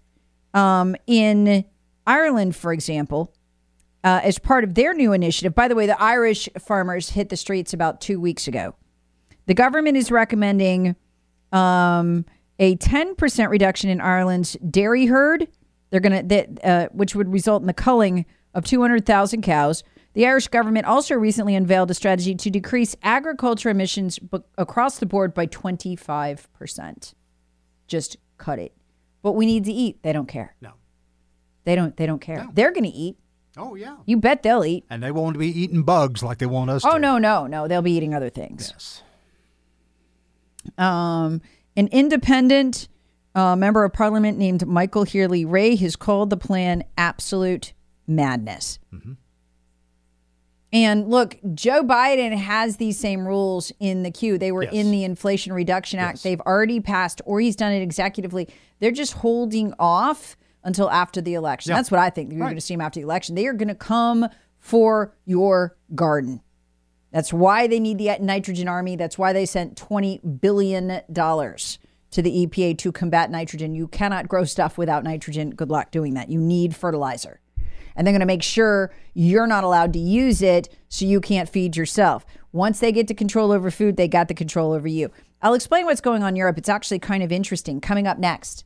Um, 0.55 0.97
in 1.07 1.65
Ireland, 2.07 2.57
for 2.57 2.73
example, 2.73 3.35
uh, 4.03 4.21
as 4.23 4.39
part 4.39 4.65
of 4.65 4.75
their 4.75 4.95
new 4.95 5.13
initiative, 5.13 5.55
by 5.55 5.69
the 5.69 5.75
way, 5.75 5.87
the 5.87 6.01
Irish 6.01 6.49
farmers 6.59 7.11
hit 7.11 7.29
the 7.29 7.37
streets 7.37 7.73
about 7.73 8.01
two 8.01 8.21
weeks 8.21 8.49
ago. 8.49 8.75
The 9.47 9.55
government 9.55 9.97
is 9.97 10.11
recommending 10.11 10.97
um, 11.53 12.25
a 12.59 12.77
10% 12.77 13.49
reduction 13.51 13.91
in 13.91 14.01
Ireland's 14.01 14.57
dairy 14.71 15.07
herd. 15.07 15.49
They're 15.91 16.01
going 16.01 16.29
to 16.29 16.67
uh, 16.67 16.89
which 16.93 17.15
would 17.15 17.33
result 17.33 17.63
in 17.63 17.67
the 17.67 17.75
culling 17.75 18.27
of 18.59 18.65
200,000 18.65 19.43
cows. 19.43 19.83
The 20.15 20.27
Irish 20.27 20.49
government 20.49 20.85
also 20.87 21.15
recently 21.15 21.55
unveiled 21.55 21.91
a 21.91 21.95
strategy 21.95 22.35
to 22.35 22.51
decrease 22.51 22.97
agriculture 23.03 23.69
emissions 23.69 24.19
across 24.57 24.99
the 24.99 25.07
board 25.07 25.33
by 25.33 25.47
25%. 25.47 27.15
Just 27.87 28.17
cut 28.37 28.59
it. 28.59 28.73
But 29.23 29.33
we 29.33 29.47
need 29.47 29.65
to 29.65 29.73
eat. 29.73 30.03
They 30.03 30.13
don't 30.13 30.27
care. 30.29 30.57
No. 30.61 30.73
They 31.65 31.75
don't 31.75 31.97
they 31.97 32.07
don't 32.07 32.21
care. 32.21 32.47
They're 32.53 32.73
going 32.73 32.85
to 32.91 32.97
eat. 32.97 33.17
Oh 33.57 33.75
yeah. 33.75 33.97
You 34.07 34.17
bet 34.17 34.43
they'll 34.43 34.65
eat. 34.65 34.85
And 34.91 35.03
they 35.03 35.11
won't 35.11 35.39
be 35.39 35.49
eating 35.49 35.83
bugs 35.83 36.23
like 36.23 36.39
they 36.39 36.47
want 36.47 36.71
us 36.71 36.85
Oh 36.85 36.95
to. 36.95 36.99
no, 36.99 37.19
no, 37.19 37.47
no. 37.47 37.69
They'll 37.69 37.83
be 37.83 37.93
eating 37.93 38.15
other 38.15 38.31
things. 38.31 38.71
Yes. 38.73 39.03
Um, 40.77 41.41
an 41.77 41.89
independent 41.89 42.89
uh, 43.35 43.57
member 43.57 43.85
of 43.85 43.93
parliament 43.93 44.39
named 44.39 44.67
Michael 44.67 45.05
Healy-Rae 45.05 45.77
has 45.77 45.97
called 45.97 46.31
the 46.31 46.37
plan 46.37 46.85
absolute 46.97 47.73
madness. 48.09 48.79
Mm-hmm. 48.93 49.13
And 50.71 51.09
look, 51.09 51.39
Joe 51.55 51.83
Biden 51.83 52.37
has 52.37 52.77
these 52.77 52.99
same 52.99 53.27
rules 53.27 53.73
in 53.81 54.03
the 54.03 54.11
queue. 54.11 54.37
They 54.37 54.53
were 54.53 54.65
Yes. 54.65 54.75
in 54.75 54.91
the 54.91 55.03
Inflation 55.05 55.53
Reduction 55.55 55.99
Act. 55.99 56.23
They've 56.23 56.41
already 56.43 56.81
passed, 56.81 57.23
or 57.25 57.41
he's 57.41 57.57
done 57.57 57.73
it 57.73 57.89
executively. 57.89 58.51
They're 58.79 58.91
just 58.91 59.15
holding 59.15 59.73
off 59.79 60.37
until 60.65 60.91
after 60.91 61.23
the 61.23 61.35
election. 61.35 61.71
Yeah. 61.71 61.77
That's 61.77 61.91
what 61.91 62.01
I 62.01 62.11
think. 62.11 62.33
You're 62.33 62.41
going 62.41 62.55
to 62.55 62.61
see 62.61 62.75
them 62.75 62.83
after 62.83 63.01
the 63.01 63.05
election. 63.05 63.35
They 63.35 63.47
are 63.47 63.55
going 63.55 63.69
to 63.69 63.75
come 63.75 64.27
for 64.59 65.15
your 65.25 65.77
garden. 65.95 66.43
That's 67.13 67.33
why 67.33 67.67
they 67.67 67.81
need 67.81 67.97
the 67.97 68.19
nitrogen 68.21 68.69
army. 68.69 68.95
That's 68.97 69.17
why 69.17 69.33
they 69.33 69.47
sent 69.47 69.77
$20 69.77 70.41
billion 70.43 70.89
to 70.91 72.23
the 72.23 72.47
EPA 72.47 72.77
to 72.79 72.93
combat 72.93 73.31
nitrogen. 73.31 73.75
You 73.75 73.89
cannot 73.89 74.29
grow 74.29 74.45
stuff 74.45 74.77
without 74.77 75.05
nitrogen. 75.05 75.51
Good 75.51 75.71
luck 75.71 75.91
doing 75.91 76.13
that. 76.15 76.29
You 76.29 76.39
need 76.39 76.77
fertilizer. 76.77 77.41
And 77.99 78.07
they're 78.07 78.13
going 78.13 78.21
to 78.21 78.27
make 78.27 78.45
sure 78.45 78.93
you're 79.13 79.49
not 79.49 79.65
allowed 79.65 79.93
to 79.95 79.99
use 79.99 80.41
it 80.41 80.69
so 80.89 81.05
you 81.05 81.21
can't 81.21 81.49
feed 81.49 81.77
yourself. 81.77 82.25
Once 82.53 82.79
they 82.79 82.93
get 82.93 83.09
to 83.09 83.15
control 83.15 83.51
over 83.51 83.73
food, 83.73 83.97
they 83.97 84.07
got 84.07 84.29
the 84.29 84.35
control 84.35 84.73
over 84.73 84.87
you. 84.87 85.11
I'll 85.43 85.55
explain 85.55 85.85
what's 85.85 86.01
going 86.01 86.23
on 86.23 86.31
in 86.31 86.37
Europe. 86.37 86.59
It's 86.59 86.69
actually 86.69 87.01
kind 87.01 87.25
of 87.25 87.33
interesting. 87.33 87.81
Coming 87.81 88.07
up 88.07 88.19
next. 88.19 88.65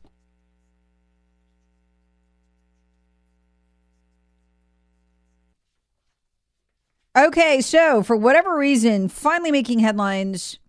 Okay, 7.17 7.59
so 7.61 8.03
for 8.03 8.15
whatever 8.15 8.55
reason, 8.55 9.07
finally 9.07 9.51
making 9.51 9.79
headlines 9.79 10.59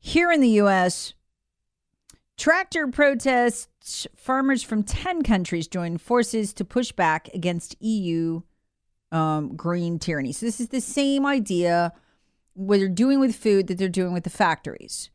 here 0.00 0.32
in 0.32 0.40
the 0.40 0.48
U.S. 0.50 1.14
Tractor 2.36 2.88
protests, 2.88 3.68
farmers 4.16 4.62
from 4.62 4.82
10 4.82 5.22
countries 5.22 5.66
join 5.68 5.98
forces 5.98 6.52
to 6.54 6.64
push 6.64 6.92
back 6.92 7.28
against 7.34 7.76
EU 7.80 8.42
um, 9.12 9.56
green 9.56 9.98
tyranny. 9.98 10.32
So, 10.32 10.46
this 10.46 10.60
is 10.60 10.68
the 10.68 10.80
same 10.80 11.26
idea 11.26 11.92
what 12.54 12.78
they're 12.78 12.88
doing 12.88 13.20
with 13.20 13.34
food 13.34 13.66
that 13.66 13.78
they're 13.78 13.88
doing 13.88 14.12
with 14.12 14.24
the 14.24 14.30
factories. 14.30 15.10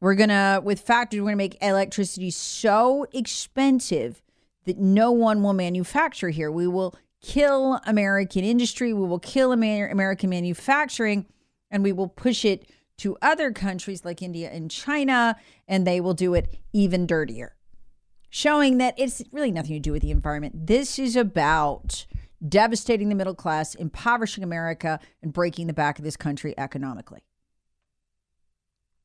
We're 0.00 0.14
gonna, 0.14 0.60
with 0.62 0.80
factories, 0.80 1.22
we're 1.22 1.28
gonna 1.28 1.36
make 1.36 1.62
electricity 1.62 2.30
so 2.30 3.06
expensive 3.12 4.22
that 4.64 4.78
no 4.78 5.10
one 5.12 5.42
will 5.42 5.52
manufacture 5.52 6.30
here. 6.30 6.50
We 6.50 6.66
will 6.66 6.94
kill 7.20 7.80
American 7.86 8.44
industry, 8.44 8.92
we 8.92 9.06
will 9.06 9.20
kill 9.20 9.52
Amer- 9.52 9.88
American 9.88 10.30
manufacturing, 10.30 11.26
and 11.70 11.82
we 11.82 11.92
will 11.92 12.08
push 12.08 12.44
it 12.44 12.68
to 12.98 13.16
other 13.20 13.52
countries 13.52 14.04
like 14.04 14.22
India 14.22 14.50
and 14.50 14.70
China, 14.70 15.36
and 15.66 15.86
they 15.86 16.00
will 16.00 16.14
do 16.14 16.34
it 16.34 16.54
even 16.72 17.06
dirtier. 17.06 17.56
Showing 18.30 18.78
that 18.78 18.94
it's 18.96 19.22
really 19.32 19.50
nothing 19.50 19.74
to 19.74 19.80
do 19.80 19.92
with 19.92 20.02
the 20.02 20.10
environment. 20.10 20.66
This 20.66 20.98
is 20.98 21.16
about 21.16 22.06
devastating 22.46 23.08
the 23.08 23.14
middle 23.14 23.34
class, 23.34 23.74
impoverishing 23.74 24.42
America, 24.42 25.00
and 25.22 25.32
breaking 25.32 25.66
the 25.66 25.72
back 25.72 25.98
of 25.98 26.04
this 26.04 26.16
country 26.16 26.54
economically. 26.56 27.20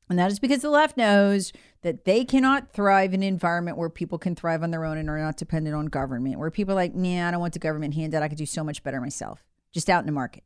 And 0.10 0.18
that 0.18 0.32
is 0.32 0.40
because 0.40 0.62
the 0.62 0.70
left 0.70 0.96
knows 0.96 1.52
that 1.82 2.06
they 2.06 2.24
cannot 2.24 2.72
thrive 2.72 3.14
in 3.14 3.22
an 3.22 3.28
environment 3.28 3.78
where 3.78 3.90
people 3.90 4.18
can 4.18 4.36
thrive 4.36 4.64
on 4.64 4.72
their 4.72 4.86
own 4.86 4.98
and 4.98 5.10
are 5.10 5.20
not 5.20 5.36
dependent 5.36 5.76
on 5.76 5.88
government, 5.88 6.40
where 6.40 6.50
people 6.50 6.72
are 6.72 6.76
like, 6.76 6.96
nah, 6.96 7.28
I 7.28 7.32
don't 7.32 7.42
want 7.42 7.54
the 7.54 7.60
government 7.60 7.94
handed. 7.94 8.24
I 8.24 8.30
could 8.30 8.38
do 8.38 8.46
so 8.46 8.64
much 8.64 8.84
better 8.84 9.02
myself, 9.02 9.44
just 9.74 9.90
out 9.90 10.00
in 10.00 10.06
the 10.06 10.14
market. 10.14 10.44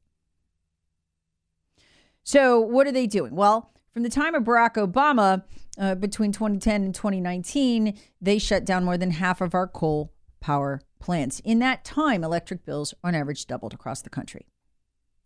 So, 2.24 2.60
what 2.60 2.88
are 2.88 2.92
they 2.92 3.08
doing? 3.08 3.36
Well, 3.36 3.72
from 3.94 4.04
the 4.04 4.10
time 4.10 4.36
of 4.36 4.44
Barack 4.44 4.76
Obama, 4.76 5.44
uh, 5.78 5.96
between 5.96 6.32
2010 6.32 6.84
and 6.84 6.96
2019, 6.96 7.98
they 8.22 8.38
shut 8.38 8.66
down 8.66 8.86
more 8.86 8.98
than 8.98 9.12
half 9.12 9.42
of 9.42 9.54
our 9.54 9.68
coal 9.68 10.14
power 10.40 10.82
plants. 11.00 11.40
In 11.42 11.60
that 11.60 11.84
time, 11.84 12.24
electric 12.24 12.66
bills 12.66 12.94
on 13.04 13.16
average 13.16 13.48
doubled 13.48 13.74
across 13.74 14.02
the 14.02 14.10
country. 14.10 14.46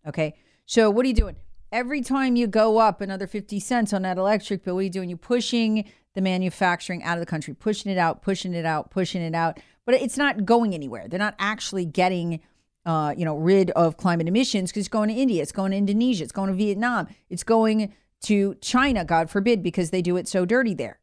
Okay. 0.07 0.35
So, 0.65 0.89
what 0.89 1.05
are 1.05 1.09
you 1.09 1.15
doing? 1.15 1.35
Every 1.71 2.01
time 2.01 2.35
you 2.35 2.47
go 2.47 2.77
up 2.77 3.01
another 3.01 3.27
50 3.27 3.59
cents 3.59 3.91
on 3.91 4.03
that 4.03 4.17
electric 4.17 4.63
bill, 4.63 4.75
what 4.75 4.81
are 4.81 4.83
you 4.83 4.89
doing? 4.89 5.09
You're 5.09 5.17
pushing 5.17 5.85
the 6.13 6.21
manufacturing 6.21 7.03
out 7.03 7.17
of 7.17 7.19
the 7.19 7.25
country, 7.25 7.53
pushing 7.53 7.91
it 7.91 7.97
out, 7.97 8.21
pushing 8.21 8.53
it 8.53 8.65
out, 8.65 8.89
pushing 8.89 9.21
it 9.21 9.35
out. 9.35 9.59
But 9.85 9.95
it's 9.95 10.17
not 10.17 10.45
going 10.45 10.73
anywhere. 10.73 11.07
They're 11.07 11.19
not 11.19 11.35
actually 11.37 11.85
getting 11.85 12.39
uh, 12.85 13.13
you 13.17 13.25
know, 13.25 13.35
rid 13.35 13.71
of 13.71 13.97
climate 13.97 14.27
emissions 14.27 14.71
because 14.71 14.81
it's 14.81 14.89
going 14.89 15.09
to 15.09 15.15
India, 15.15 15.41
it's 15.41 15.51
going 15.51 15.71
to 15.71 15.77
Indonesia, 15.77 16.23
it's 16.23 16.31
going 16.31 16.49
to 16.49 16.55
Vietnam, 16.55 17.07
it's 17.29 17.43
going 17.43 17.93
to 18.21 18.55
China, 18.55 19.03
God 19.03 19.29
forbid, 19.29 19.63
because 19.63 19.89
they 19.89 20.01
do 20.01 20.17
it 20.17 20.27
so 20.27 20.45
dirty 20.45 20.73
there. 20.73 20.99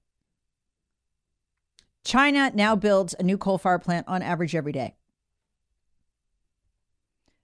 China 2.05 2.51
now 2.55 2.75
builds 2.75 3.15
a 3.19 3.23
new 3.23 3.39
coal 3.39 3.59
fire 3.59 3.79
plant 3.79 4.07
on 4.09 4.23
average 4.23 4.55
every 4.55 4.73
day. 4.73 4.97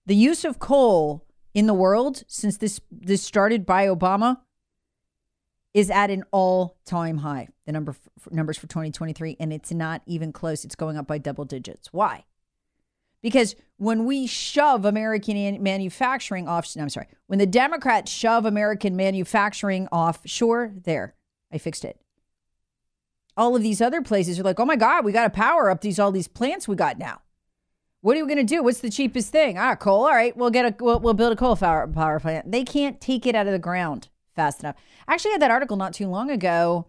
The 0.06 0.16
use 0.16 0.44
of 0.44 0.58
coal 0.58 1.24
in 1.54 1.66
the 1.66 1.74
world 1.74 2.24
since 2.26 2.56
this 2.56 2.80
this 2.90 3.22
started 3.22 3.66
by 3.66 3.86
Obama 3.86 4.38
is 5.74 5.90
at 5.90 6.10
an 6.10 6.24
all-time 6.32 7.18
high. 7.18 7.48
The 7.66 7.72
number 7.72 7.94
numbers 8.30 8.56
for 8.56 8.66
2023 8.66 9.36
and 9.38 9.52
it's 9.52 9.70
not 9.70 10.02
even 10.06 10.32
close. 10.32 10.64
It's 10.64 10.74
going 10.74 10.96
up 10.96 11.06
by 11.06 11.18
double 11.18 11.44
digits. 11.44 11.92
Why? 11.92 12.24
Because 13.22 13.56
when 13.76 14.04
we 14.04 14.26
shove 14.26 14.84
American 14.84 15.62
manufacturing 15.62 16.48
off, 16.48 16.68
I'm 16.78 16.88
sorry, 16.88 17.08
when 17.26 17.38
the 17.38 17.46
Democrats 17.46 18.10
shove 18.10 18.44
American 18.44 18.96
manufacturing 18.96 19.88
offshore, 19.88 20.72
there, 20.84 21.14
I 21.52 21.58
fixed 21.58 21.84
it. 21.84 22.00
All 23.36 23.54
of 23.54 23.62
these 23.62 23.80
other 23.80 24.02
places 24.02 24.38
are 24.38 24.42
like, 24.42 24.58
oh 24.58 24.64
my 24.64 24.76
God, 24.76 25.04
we 25.04 25.12
got 25.12 25.24
to 25.24 25.30
power 25.30 25.70
up 25.70 25.80
these 25.80 25.98
all 25.98 26.10
these 26.10 26.28
plants 26.28 26.66
we 26.66 26.74
got 26.74 26.98
now. 26.98 27.20
What 28.00 28.16
are 28.16 28.24
we 28.24 28.32
going 28.32 28.46
to 28.46 28.54
do? 28.54 28.62
What's 28.62 28.80
the 28.80 28.90
cheapest 28.90 29.30
thing? 29.30 29.58
Ah, 29.58 29.74
coal. 29.74 30.04
All 30.04 30.10
right, 30.10 30.36
we'll 30.36 30.50
get 30.50 30.64
a 30.64 30.84
we'll, 30.84 31.00
we'll 31.00 31.14
build 31.14 31.32
a 31.32 31.36
coal 31.36 31.56
power, 31.56 31.86
power 31.86 32.20
plant. 32.20 32.50
They 32.50 32.64
can't 32.64 33.00
take 33.00 33.26
it 33.26 33.34
out 33.34 33.46
of 33.46 33.52
the 33.52 33.58
ground 33.58 34.08
fast 34.34 34.60
enough. 34.60 34.76
I 35.06 35.14
actually 35.14 35.32
had 35.32 35.42
that 35.42 35.50
article 35.50 35.76
not 35.76 35.94
too 35.94 36.06
long 36.06 36.30
ago. 36.30 36.86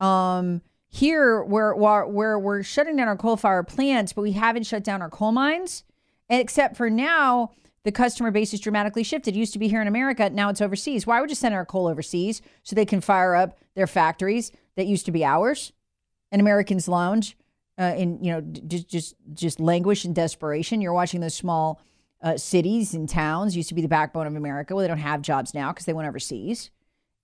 Um, 0.00 0.62
here 0.94 1.42
where 1.42 1.74
where 1.74 2.38
we're 2.38 2.62
shutting 2.62 2.96
down 2.96 3.08
our 3.08 3.16
coal 3.16 3.36
fire 3.36 3.62
plants, 3.64 4.12
but 4.12 4.22
we 4.22 4.32
haven't 4.32 4.64
shut 4.64 4.84
down 4.84 5.02
our 5.02 5.10
coal 5.10 5.32
mines, 5.32 5.82
except 6.28 6.76
for 6.76 6.88
now 6.88 7.50
the 7.82 7.90
customer 7.90 8.30
base 8.30 8.54
is 8.54 8.60
dramatically 8.60 9.02
shifted. 9.02 9.34
It 9.34 9.38
used 9.38 9.52
to 9.54 9.58
be 9.58 9.68
here 9.68 9.82
in 9.82 9.88
America, 9.88 10.30
now 10.30 10.50
it's 10.50 10.60
overseas. 10.60 11.06
Why 11.06 11.20
would 11.20 11.30
you 11.30 11.36
send 11.36 11.54
our 11.54 11.66
coal 11.66 11.88
overseas 11.88 12.42
so 12.62 12.76
they 12.76 12.86
can 12.86 13.00
fire 13.00 13.34
up 13.34 13.58
their 13.74 13.88
factories 13.88 14.52
that 14.76 14.86
used 14.86 15.04
to 15.06 15.12
be 15.12 15.24
ours? 15.24 15.72
And 16.30 16.40
Americans 16.40 16.86
lounge 16.86 17.36
uh, 17.76 17.94
in 17.96 18.22
you 18.22 18.30
know 18.30 18.40
just 18.40 18.88
just 18.88 19.14
just 19.32 19.58
languish 19.58 20.04
in 20.04 20.12
desperation. 20.12 20.80
You're 20.80 20.92
watching 20.92 21.20
those 21.20 21.34
small 21.34 21.80
uh, 22.22 22.36
cities 22.36 22.94
and 22.94 23.08
towns 23.08 23.56
used 23.56 23.68
to 23.68 23.74
be 23.74 23.82
the 23.82 23.88
backbone 23.88 24.28
of 24.28 24.36
America. 24.36 24.74
Well, 24.74 24.82
they 24.82 24.88
don't 24.88 24.98
have 24.98 25.22
jobs 25.22 25.54
now 25.54 25.72
because 25.72 25.86
they 25.86 25.92
went 25.92 26.08
overseas. 26.08 26.70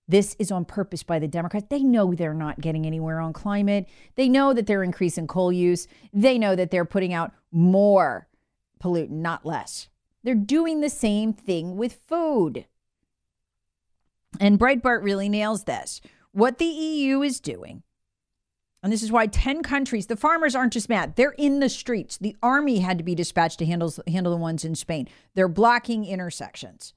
This 0.07 0.35
is 0.39 0.51
on 0.51 0.65
purpose 0.65 1.03
by 1.03 1.19
the 1.19 1.27
Democrats. 1.27 1.67
They 1.69 1.83
know 1.83 2.13
they're 2.13 2.33
not 2.33 2.59
getting 2.59 2.85
anywhere 2.85 3.19
on 3.19 3.33
climate. 3.33 3.87
They 4.15 4.27
know 4.27 4.53
that 4.53 4.67
they're 4.67 4.83
increasing 4.83 5.27
coal 5.27 5.53
use. 5.53 5.87
They 6.11 6.37
know 6.37 6.55
that 6.55 6.69
they're 6.69 6.85
putting 6.85 7.13
out 7.13 7.31
more 7.51 8.27
pollutant, 8.83 9.11
not 9.11 9.45
less. 9.45 9.87
They're 10.23 10.35
doing 10.35 10.81
the 10.81 10.89
same 10.89 11.33
thing 11.33 11.77
with 11.77 11.93
food. 12.07 12.65
And 14.39 14.59
Breitbart 14.59 15.03
really 15.03 15.29
nails 15.29 15.63
this. 15.63 16.01
What 16.31 16.57
the 16.57 16.65
EU 16.65 17.21
is 17.21 17.39
doing, 17.39 17.83
and 18.83 18.91
this 18.91 19.03
is 19.03 19.11
why 19.11 19.27
10 19.27 19.61
countries, 19.63 20.07
the 20.07 20.15
farmers 20.15 20.55
aren't 20.55 20.73
just 20.73 20.89
mad, 20.89 21.15
they're 21.15 21.35
in 21.37 21.59
the 21.59 21.69
streets. 21.69 22.17
The 22.17 22.35
army 22.41 22.79
had 22.79 22.97
to 22.97 23.03
be 23.03 23.15
dispatched 23.15 23.59
to 23.59 23.65
handle, 23.65 23.93
handle 24.07 24.31
the 24.31 24.37
ones 24.37 24.63
in 24.63 24.75
Spain. 24.75 25.07
They're 25.35 25.47
blocking 25.47 26.05
intersections. 26.05 26.93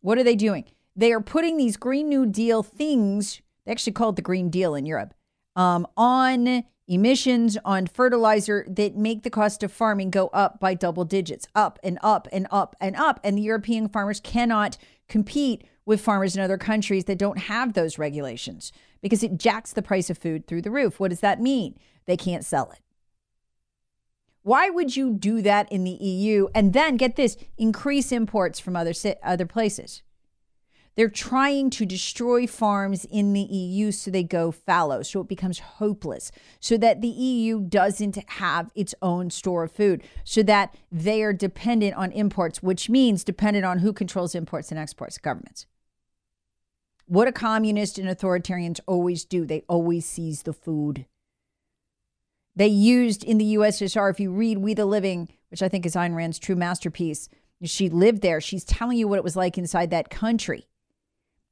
What 0.00 0.18
are 0.18 0.24
they 0.24 0.36
doing? 0.36 0.66
They 0.96 1.12
are 1.12 1.20
putting 1.20 1.56
these 1.56 1.76
Green 1.76 2.08
New 2.08 2.26
Deal 2.26 2.62
things, 2.62 3.40
they 3.64 3.72
actually 3.72 3.92
call 3.92 4.10
it 4.10 4.16
the 4.16 4.22
Green 4.22 4.50
Deal 4.50 4.74
in 4.74 4.86
Europe, 4.86 5.14
um, 5.56 5.86
on 5.96 6.64
emissions, 6.86 7.56
on 7.64 7.86
fertilizer 7.86 8.66
that 8.68 8.96
make 8.96 9.22
the 9.22 9.30
cost 9.30 9.62
of 9.62 9.72
farming 9.72 10.10
go 10.10 10.28
up 10.28 10.60
by 10.60 10.74
double 10.74 11.04
digits, 11.04 11.46
up 11.54 11.78
and 11.82 11.98
up 12.02 12.28
and 12.32 12.46
up 12.50 12.76
and 12.80 12.94
up. 12.96 13.20
And 13.24 13.38
the 13.38 13.42
European 13.42 13.88
farmers 13.88 14.20
cannot 14.20 14.76
compete 15.08 15.64
with 15.86 16.00
farmers 16.00 16.36
in 16.36 16.42
other 16.42 16.58
countries 16.58 17.04
that 17.04 17.18
don't 17.18 17.38
have 17.38 17.72
those 17.72 17.98
regulations 17.98 18.72
because 19.02 19.22
it 19.22 19.38
jacks 19.38 19.72
the 19.72 19.82
price 19.82 20.10
of 20.10 20.18
food 20.18 20.46
through 20.46 20.62
the 20.62 20.70
roof. 20.70 20.98
What 20.98 21.10
does 21.10 21.20
that 21.20 21.40
mean? 21.40 21.78
They 22.06 22.16
can't 22.16 22.44
sell 22.44 22.70
it. 22.70 22.80
Why 24.42 24.68
would 24.68 24.94
you 24.94 25.14
do 25.14 25.40
that 25.40 25.70
in 25.72 25.84
the 25.84 25.92
EU 25.92 26.48
and 26.54 26.74
then 26.74 26.96
get 26.98 27.16
this 27.16 27.36
increase 27.56 28.12
imports 28.12 28.60
from 28.60 28.76
other 28.76 28.92
other 29.22 29.46
places? 29.46 30.02
They're 30.96 31.08
trying 31.08 31.70
to 31.70 31.84
destroy 31.84 32.46
farms 32.46 33.04
in 33.06 33.32
the 33.32 33.42
EU 33.42 33.90
so 33.90 34.10
they 34.10 34.22
go 34.22 34.52
fallow, 34.52 35.02
so 35.02 35.20
it 35.20 35.28
becomes 35.28 35.58
hopeless, 35.58 36.30
so 36.60 36.76
that 36.76 37.00
the 37.00 37.08
EU 37.08 37.60
doesn't 37.60 38.16
have 38.30 38.70
its 38.76 38.94
own 39.02 39.30
store 39.30 39.64
of 39.64 39.72
food, 39.72 40.04
so 40.22 40.42
that 40.44 40.76
they 40.92 41.22
are 41.24 41.32
dependent 41.32 41.96
on 41.96 42.12
imports, 42.12 42.62
which 42.62 42.88
means 42.88 43.24
dependent 43.24 43.64
on 43.64 43.80
who 43.80 43.92
controls 43.92 44.36
imports 44.36 44.70
and 44.70 44.78
exports, 44.78 45.18
governments. 45.18 45.66
What 47.06 47.24
do 47.24 47.32
communists 47.32 47.98
and 47.98 48.08
authoritarians 48.08 48.80
always 48.86 49.24
do? 49.24 49.44
They 49.44 49.64
always 49.68 50.06
seize 50.06 50.42
the 50.42 50.52
food. 50.52 51.06
They 52.56 52.68
used 52.68 53.24
in 53.24 53.38
the 53.38 53.56
USSR, 53.56 54.10
if 54.10 54.20
you 54.20 54.30
read 54.30 54.58
We 54.58 54.74
the 54.74 54.86
Living, 54.86 55.28
which 55.50 55.60
I 55.60 55.68
think 55.68 55.84
is 55.84 55.96
Ayn 55.96 56.14
Rand's 56.14 56.38
true 56.38 56.54
masterpiece, 56.54 57.28
she 57.64 57.88
lived 57.88 58.22
there. 58.22 58.40
She's 58.40 58.64
telling 58.64 58.96
you 58.96 59.08
what 59.08 59.18
it 59.18 59.24
was 59.24 59.36
like 59.36 59.58
inside 59.58 59.90
that 59.90 60.08
country 60.08 60.68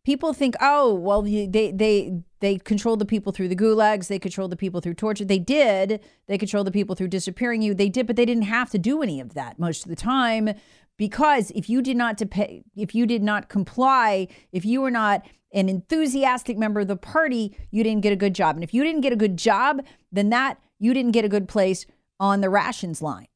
people 0.05 0.33
think, 0.33 0.55
oh, 0.61 0.95
well, 0.95 1.23
they 1.23 1.47
they 1.47 2.13
they 2.41 2.59
controlled 2.59 2.99
the 2.99 3.07
people 3.07 3.33
through 3.33 3.49
the 3.49 3.57
gulags, 3.57 4.09
they 4.09 4.19
controlled 4.19 4.53
the 4.53 4.57
people 4.57 4.81
through 4.81 4.95
torture. 4.95 5.25
They 5.25 5.39
did. 5.39 6.01
They 6.27 6.39
controlled 6.39 6.67
the 6.67 6.73
people 6.73 6.95
through 6.95 7.09
disappearing 7.09 7.63
you. 7.63 7.75
They 7.75 7.89
did, 7.89 8.07
but 8.07 8.17
they 8.17 8.27
didn't 8.27 8.45
have 8.45 8.71
to 8.71 8.79
do 8.79 9.03
any 9.03 9.21
of 9.21 9.35
that 9.35 9.59
most 9.59 9.85
of 9.85 9.89
the 9.91 9.97
time 9.97 10.51
because 10.97 11.51
if 11.53 11.69
you 11.69 11.83
did 11.83 11.97
not 11.97 12.21
pay, 12.31 12.63
if 12.77 12.95
you 12.95 13.07
did 13.07 13.23
not 13.23 13.49
comply, 13.49 14.29
if 14.53 14.65
you 14.65 14.81
were 14.81 14.91
not 14.91 15.27
an 15.53 15.69
enthusiastic 15.69 16.57
member 16.57 16.81
of 16.81 16.89
the 16.89 16.97
party, 16.97 17.57
you 17.71 17.85
didn't 17.85 18.03
get 18.03 18.13
a 18.13 18.17
good 18.17 18.35
job. 18.35 18.57
And 18.57 18.65
if 18.65 18.73
you 18.73 18.83
didn't 18.85 19.03
get 19.03 19.13
a 19.13 19.17
good 19.17 19.37
job, 19.37 19.83
then 20.11 20.31
that 20.31 20.59
you 20.79 20.95
didn't 20.95 21.13
get 21.13 21.25
a 21.25 21.29
good 21.29 21.49
place 21.49 21.87
on 22.19 22.41
the 22.41 22.49
rations 22.49 23.03
line. 23.03 23.27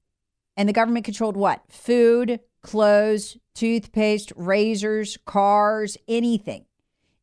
And 0.57 0.69
the 0.69 0.73
government 0.73 1.05
controlled 1.05 1.37
what? 1.37 1.63
Food, 1.69 2.41
clothes, 2.63 3.37
toothpaste, 3.55 4.33
razors, 4.37 5.19
cars, 5.27 5.97
anything. 6.09 6.65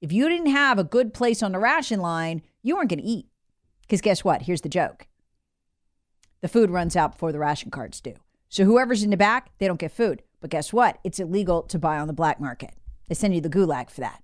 If 0.01 0.11
you 0.11 0.27
didn't 0.29 0.51
have 0.51 0.77
a 0.77 0.83
good 0.83 1.13
place 1.13 1.41
on 1.41 1.51
the 1.51 1.59
ration 1.59 1.99
line, 1.99 2.41
you 2.61 2.75
weren't 2.75 2.89
going 2.89 2.99
to 2.99 3.05
eat. 3.05 3.27
Because 3.81 4.01
guess 4.01 4.23
what? 4.23 4.43
Here's 4.43 4.61
the 4.61 4.69
joke 4.69 5.07
the 6.41 6.49
food 6.49 6.69
runs 6.69 6.95
out 6.95 7.13
before 7.13 7.31
the 7.31 7.39
ration 7.39 7.71
cards 7.71 8.01
do. 8.01 8.13
So 8.49 8.65
whoever's 8.65 9.01
in 9.01 9.09
the 9.09 9.17
back, 9.17 9.51
they 9.57 9.67
don't 9.67 9.79
get 9.79 9.91
food. 9.91 10.21
But 10.41 10.49
guess 10.49 10.73
what? 10.73 10.99
It's 11.03 11.19
illegal 11.19 11.63
to 11.63 11.79
buy 11.79 11.97
on 11.97 12.07
the 12.07 12.13
black 12.13 12.39
market. 12.39 12.73
They 13.07 13.15
send 13.15 13.33
you 13.33 13.39
the 13.41 13.49
gulag 13.49 13.89
for 13.89 14.01
that. 14.01 14.21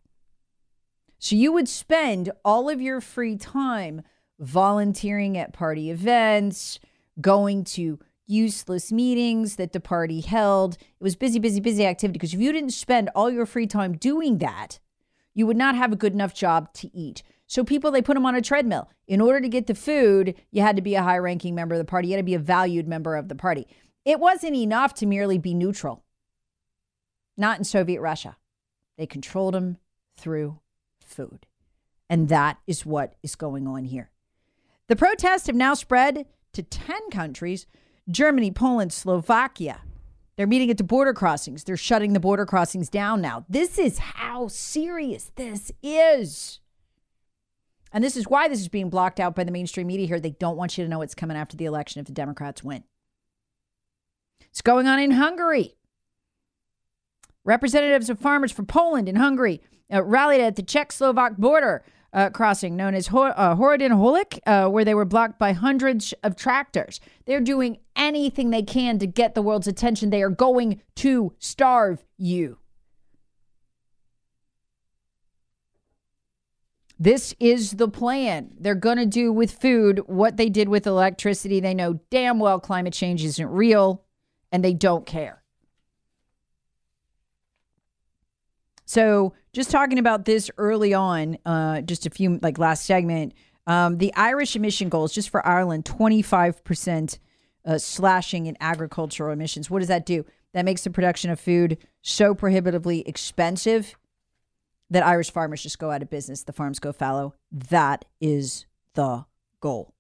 So 1.18 1.36
you 1.36 1.54
would 1.54 1.70
spend 1.70 2.32
all 2.44 2.70
of 2.70 2.82
your 2.82 3.00
free 3.02 3.38
time 3.38 4.02
volunteering 4.38 5.38
at 5.38 5.54
party 5.54 5.90
events, 5.90 6.80
going 7.22 7.64
to 7.66 8.00
useless 8.30 8.92
meetings 8.92 9.56
that 9.56 9.74
the 9.74 9.80
party 9.80 10.22
held. 10.22 10.76
It 10.76 11.04
was 11.04 11.16
busy, 11.16 11.40
busy, 11.40 11.60
busy 11.60 11.86
activity 11.86 12.14
because 12.14 12.34
if 12.34 12.40
you 12.40 12.52
didn't 12.52 12.72
spend 12.72 13.10
all 13.16 13.30
your 13.30 13.46
free 13.46 13.68
time 13.68 13.98
doing 13.98 14.38
that, 14.38 14.80
you 15.34 15.48
would 15.48 15.58
not 15.58 15.76
have 15.76 15.92
a 15.92 15.98
good 15.98 16.14
enough 16.14 16.34
job 16.34 16.72
to 16.74 16.96
eat. 16.96 17.24
So 17.48 17.64
people 17.64 17.90
they 17.90 18.02
put 18.02 18.14
them 18.14 18.26
on 18.26 18.36
a 18.36 18.42
treadmill. 18.42 18.90
In 19.08 19.22
order 19.22 19.42
to 19.42 19.50
get 19.50 19.66
the 19.66 19.74
food, 19.74 20.36
you 20.52 20.62
had 20.62 20.76
to 20.76 20.82
be 20.84 20.94
a 20.94 21.02
high-ranking 21.02 21.56
member 21.56 21.74
of 21.74 21.80
the 21.80 21.86
party. 21.86 22.10
You 22.10 22.14
had 22.14 22.20
to 22.20 22.24
be 22.24 22.36
a 22.36 22.40
valued 22.40 22.88
member 22.88 23.16
of 23.16 23.28
the 23.28 23.36
party. 23.36 23.66
It 24.06 24.20
wasn't 24.20 24.56
enough 24.56 24.94
to 24.96 25.08
merely 25.08 25.40
be 25.40 25.56
neutral. 25.56 26.04
Not 27.36 27.58
in 27.58 27.64
Soviet 27.64 28.02
Russia. 28.02 28.38
They 28.98 29.08
controlled 29.08 29.56
them 29.56 29.78
through 30.18 30.60
food. 31.02 31.48
And 32.10 32.30
that 32.30 32.58
is 32.68 32.86
what 32.86 33.16
is 33.24 33.36
going 33.36 33.68
on 33.68 33.86
here. 33.86 34.12
The 34.88 34.96
protests 34.96 35.48
have 35.48 35.56
now 35.56 35.74
spread 35.74 36.26
to 36.54 36.64
10 36.64 37.10
countries 37.12 37.66
Germany, 38.10 38.52
Poland, 38.52 38.92
Slovakia. 38.92 39.82
They're 40.36 40.48
meeting 40.48 40.72
at 40.72 40.78
the 40.78 40.84
border 40.84 41.14
crossings. 41.14 41.64
They're 41.64 41.78
shutting 41.78 42.14
the 42.14 42.20
border 42.20 42.46
crossings 42.46 42.90
down 42.90 43.22
now. 43.22 43.46
This 43.50 43.78
is 43.78 44.00
how 44.00 44.48
serious 44.48 45.32
this 45.36 45.72
is. 45.84 46.60
And 47.92 48.04
this 48.04 48.16
is 48.16 48.28
why 48.28 48.48
this 48.48 48.62
is 48.62 48.68
being 48.68 48.90
blocked 48.90 49.20
out 49.20 49.36
by 49.36 49.44
the 49.44 49.52
mainstream 49.52 49.88
media 49.88 50.08
here. 50.08 50.20
They 50.20 50.32
don't 50.32 50.58
want 50.58 50.78
you 50.78 50.84
to 50.84 50.90
know 50.90 51.00
what's 51.00 51.16
coming 51.16 51.36
after 51.36 51.58
the 51.58 51.66
election 51.66 52.00
if 52.00 52.06
the 52.06 52.14
Democrats 52.14 52.64
win. 52.64 52.84
It's 54.50 54.62
going 54.62 54.88
on 54.88 55.00
in 55.00 55.12
Hungary. 55.12 55.76
Representatives 57.44 58.10
of 58.10 58.20
farmers 58.20 58.52
from 58.52 58.66
Poland 58.66 59.10
and 59.10 59.18
Hungary 59.18 59.62
uh, 59.92 60.04
rallied 60.04 60.42
at 60.42 60.56
the 60.56 60.64
Czech 60.64 60.92
Slovak 60.92 61.38
border 61.38 61.84
uh, 62.14 62.30
crossing 62.30 62.76
known 62.76 62.94
as 62.96 63.08
Hor- 63.08 63.38
uh, 63.38 63.56
uh, 63.56 64.70
where 64.70 64.86
they 64.86 64.94
were 64.96 65.06
blocked 65.06 65.40
by 65.40 65.54
hundreds 65.54 66.14
of 66.24 66.36
tractors. 66.36 67.00
They're 67.26 67.42
doing 67.42 67.80
anything 67.96 68.50
they 68.50 68.64
can 68.64 69.00
to 69.00 69.08
get 69.08 69.36
the 69.36 69.42
world's 69.42 69.68
attention. 69.68 70.10
They 70.10 70.24
are 70.24 70.30
going 70.30 70.82
to 70.96 71.34
starve 71.40 72.04
you. 72.18 72.58
This 77.02 77.34
is 77.40 77.74
the 77.74 77.88
plan. 77.88 78.52
They're 78.60 78.76
going 78.76 78.98
to 78.98 79.06
do 79.06 79.32
with 79.32 79.52
food 79.52 80.02
what 80.08 80.36
they 80.36 80.50
did 80.50 80.68
with 80.68 80.86
electricity. 80.86 81.62
They 81.62 81.74
know 81.74 82.02
damn 82.10 82.40
well 82.40 82.60
climate 82.60 82.94
change 82.94 83.24
isn't 83.24 83.50
real 83.50 84.04
and 84.52 84.64
they 84.64 84.74
don't 84.74 85.06
care. 85.06 85.42
So, 88.90 89.34
just 89.54 89.70
talking 89.70 90.00
about 90.00 90.26
this 90.26 90.50
early 90.58 90.96
on, 90.96 91.38
uh, 91.46 91.82
just 91.82 92.08
a 92.08 92.10
few 92.10 92.40
like 92.42 92.58
last 92.58 92.86
segment, 92.86 93.36
um, 93.68 94.00
the 94.00 94.12
Irish 94.16 94.56
emission 94.56 94.90
goals 94.90 95.14
just 95.14 95.30
for 95.30 95.46
Ireland, 95.46 95.86
25% 95.86 97.20
uh, 97.66 97.78
slashing 97.78 98.48
in 98.48 98.58
agricultural 98.60 99.32
emissions. 99.32 99.70
What 99.70 99.78
does 99.78 99.90
that 99.90 100.08
do? 100.08 100.26
That 100.56 100.66
makes 100.66 100.84
the 100.84 100.90
production 100.90 101.30
of 101.30 101.40
food 101.40 101.78
so 102.02 102.34
prohibitively 102.34 103.08
expensive 103.08 103.96
that 104.90 105.06
Irish 105.06 105.30
farmers 105.30 105.62
just 105.62 105.78
go 105.78 105.92
out 105.92 106.02
of 106.02 106.10
business. 106.10 106.42
The 106.42 106.52
farms 106.52 106.80
go 106.80 106.92
fallow. 106.92 107.36
That 107.52 108.06
is 108.20 108.66
the 108.96 109.24
goal. 109.60 109.94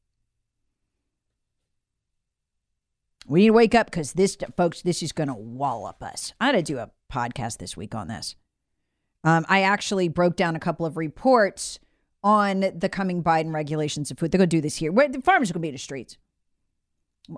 We 3.27 3.41
need 3.41 3.47
to 3.49 3.53
wake 3.53 3.75
up 3.75 3.85
because 3.85 4.13
this, 4.13 4.35
folks, 4.57 4.81
this 4.81 5.03
is 5.03 5.11
going 5.11 5.27
to 5.27 5.35
wallop 5.35 6.01
us. 6.01 6.33
I 6.41 6.47
got 6.47 6.53
to 6.53 6.63
do 6.63 6.79
a 6.79 6.89
podcast 7.13 7.59
this 7.59 7.77
week 7.77 7.93
on 7.93 8.07
this. 8.07 8.35
Um, 9.23 9.45
I 9.49 9.61
actually 9.61 10.07
broke 10.07 10.35
down 10.35 10.55
a 10.55 10.59
couple 10.59 10.85
of 10.85 10.97
reports 10.97 11.79
on 12.23 12.71
the 12.75 12.89
coming 12.89 13.23
Biden 13.23 13.53
regulations 13.53 14.11
of 14.11 14.19
food. 14.19 14.31
They're 14.31 14.39
going 14.39 14.49
to 14.49 14.55
do 14.55 14.61
this 14.61 14.77
here. 14.77 14.91
Where 14.91 15.07
the 15.07 15.21
farmers 15.21 15.49
are 15.49 15.53
going 15.53 15.61
to 15.61 15.65
be 15.65 15.69
in 15.69 15.75
the 15.75 15.79
streets. 15.79 16.17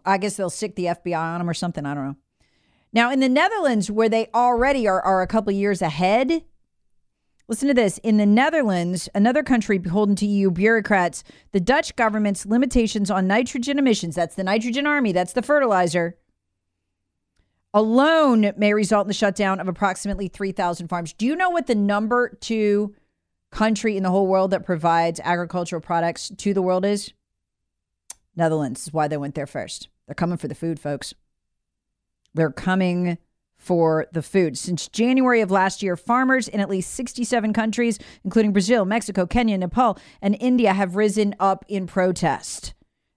I 0.06 0.18
guess 0.18 0.38
they'll 0.38 0.50
sic 0.50 0.76
the 0.76 0.86
FBI 0.86 1.18
on 1.18 1.40
them 1.40 1.50
or 1.50 1.54
something. 1.54 1.86
I 1.86 1.94
don't 1.94 2.06
know. 2.06 2.16
Now, 2.94 3.12
in 3.12 3.20
the 3.20 3.30
Netherlands, 3.30 3.90
where 3.90 4.10
they 4.10 4.30
already 4.34 4.88
are, 4.88 5.02
are 5.02 5.22
a 5.22 5.28
couple 5.28 5.52
years 5.54 5.82
ahead, 5.82 6.44
listen 7.48 7.68
to 7.68 7.74
this. 7.74 7.98
In 8.00 8.18
the 8.18 8.26
Netherlands, 8.26 9.08
another 9.16 9.44
country 9.44 9.78
beholden 9.78 10.16
to 10.18 10.26
EU 10.26 10.52
bureaucrats, 10.52 11.24
the 11.52 11.60
Dutch 11.60 11.96
government's 11.96 12.46
limitations 12.46 13.10
on 13.10 13.28
nitrogen 13.28 13.80
emissions 13.80 14.16
that's 14.16 14.36
the 14.36 14.44
nitrogen 14.44 14.86
army, 14.86 15.12
that's 15.12 15.34
the 15.34 15.42
fertilizer 15.42 16.18
alone 17.74 18.52
may 18.58 18.74
result 18.74 19.06
in 19.06 19.08
the 19.08 19.14
shutdown 19.14 19.60
of 19.60 19.68
approximately 19.68 20.28
3,000 20.28 20.88
farms. 20.88 21.14
Do 21.14 21.26
you 21.26 21.36
know 21.36 21.50
what 21.50 21.68
the 21.68 21.76
number 21.76 22.38
two 22.42 22.96
country 23.52 23.98
in 23.98 24.04
the 24.04 24.10
whole 24.12 24.28
world 24.28 24.52
that 24.52 24.66
provides 24.66 25.20
agricultural 25.24 25.82
products 25.82 26.32
to 26.38 26.54
the 26.54 26.62
world 26.62 26.86
is? 26.86 27.14
Netherlands 28.36 28.84
is 28.88 28.94
why 28.94 29.08
they 29.08 29.18
went 29.18 29.36
there 29.36 29.48
first. 29.48 29.90
They're 30.06 30.16
coming 30.16 30.38
for 30.38 30.48
the 30.48 30.56
food, 30.56 30.80
folks. 30.80 31.14
They're 32.34 32.52
coming 32.52 33.18
for 33.58 34.08
the 34.12 34.24
food. 34.24 34.58
Since 34.58 34.88
January 34.88 35.42
of 35.42 35.52
last 35.52 35.84
year, 35.84 35.96
farmers 35.96 36.48
in 36.48 36.60
at 36.60 36.70
least 36.70 36.94
67 36.94 37.54
countries, 37.54 38.00
including 38.24 38.54
Brazil, 38.54 38.86
Mexico, 38.86 39.28
Kenya, 39.28 39.58
Nepal, 39.58 40.00
and 40.22 40.36
India, 40.40 40.74
have 40.74 40.96
risen 40.96 41.36
up 41.40 41.64
in 41.68 41.86
protest. 41.86 42.74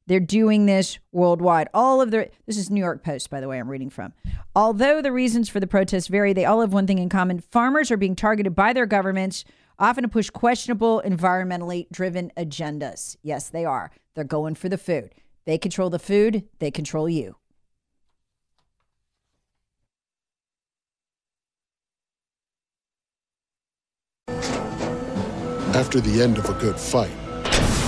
They're 0.07 0.21
doing 0.21 0.67
this 0.67 0.99
worldwide. 1.13 1.69
All 1.73 2.03
of 2.03 2.11
the 2.11 2.29
this 2.47 2.59
is 2.59 2.71
New 2.71 2.81
York 2.81 3.03
Post, 3.03 3.31
by 3.31 3.41
the 3.41 3.49
way, 3.49 3.59
I'm 3.59 3.71
reading 3.71 3.89
from. 3.89 4.13
Although 4.55 5.01
the 5.01 5.13
reasons 5.13 5.49
for 5.49 5.61
the 5.61 5.67
protests 5.67 6.09
vary, 6.09 6.35
they 6.35 6.45
all 6.45 6.61
have 6.61 6.75
one 6.75 6.87
thing 6.87 6.99
in 6.99 7.09
common. 7.09 7.41
Farmers 7.41 7.91
are 7.91 7.97
being 7.97 8.15
targeted 8.15 8.55
by 8.55 8.75
their 8.75 8.85
governments, 8.87 9.45
often 9.79 10.03
to 10.03 10.09
push 10.09 10.29
questionable 10.29 11.03
environmentally 11.05 11.87
driven 11.91 12.31
agendas. 12.37 13.17
Yes, 13.23 13.49
they 13.49 13.65
are. 13.65 13.91
They're 14.15 14.25
going 14.25 14.57
for 14.57 14.69
the 14.69 14.79
food. 14.79 15.15
They 15.47 15.57
control 15.59 15.91
the 15.91 15.99
food, 15.99 16.45
they 16.59 16.71
control 16.71 17.09
you. 17.09 17.37
After 25.75 26.01
the 26.01 26.23
end 26.23 26.39
of 26.39 26.49
a 26.49 26.55
good 26.55 26.79
fight, 26.79 27.11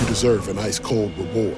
you 0.01 0.07
deserve 0.07 0.49
an 0.49 0.59
ice 0.59 0.77
cold 0.77 1.17
reward. 1.17 1.57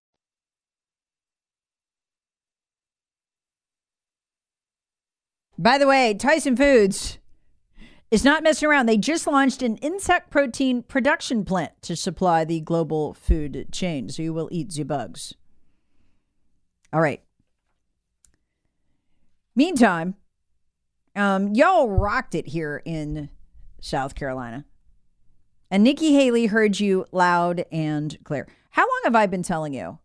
By 5.61 5.77
the 5.77 5.85
way, 5.85 6.15
Tyson 6.15 6.57
Foods 6.57 7.19
is 8.09 8.25
not 8.25 8.41
messing 8.41 8.67
around. 8.67 8.87
They 8.87 8.97
just 8.97 9.27
launched 9.27 9.61
an 9.61 9.77
insect 9.77 10.31
protein 10.31 10.81
production 10.81 11.45
plant 11.45 11.79
to 11.83 11.95
supply 11.95 12.43
the 12.45 12.61
global 12.61 13.13
food 13.13 13.67
chain. 13.71 14.09
So 14.09 14.23
you 14.23 14.33
will 14.33 14.49
eat 14.51 14.71
the 14.73 14.81
bugs. 14.81 15.35
All 16.91 16.99
right. 16.99 17.21
Meantime, 19.55 20.15
um, 21.15 21.53
y'all 21.53 21.89
rocked 21.89 22.33
it 22.33 22.47
here 22.47 22.81
in 22.83 23.29
South 23.79 24.15
Carolina. 24.15 24.65
And 25.69 25.83
Nikki 25.83 26.13
Haley 26.13 26.47
heard 26.47 26.79
you 26.79 27.05
loud 27.11 27.65
and 27.71 28.17
clear. 28.23 28.47
How 28.71 28.81
long 28.81 29.01
have 29.03 29.15
I 29.15 29.27
been 29.27 29.43
telling 29.43 29.75
you? 29.75 29.99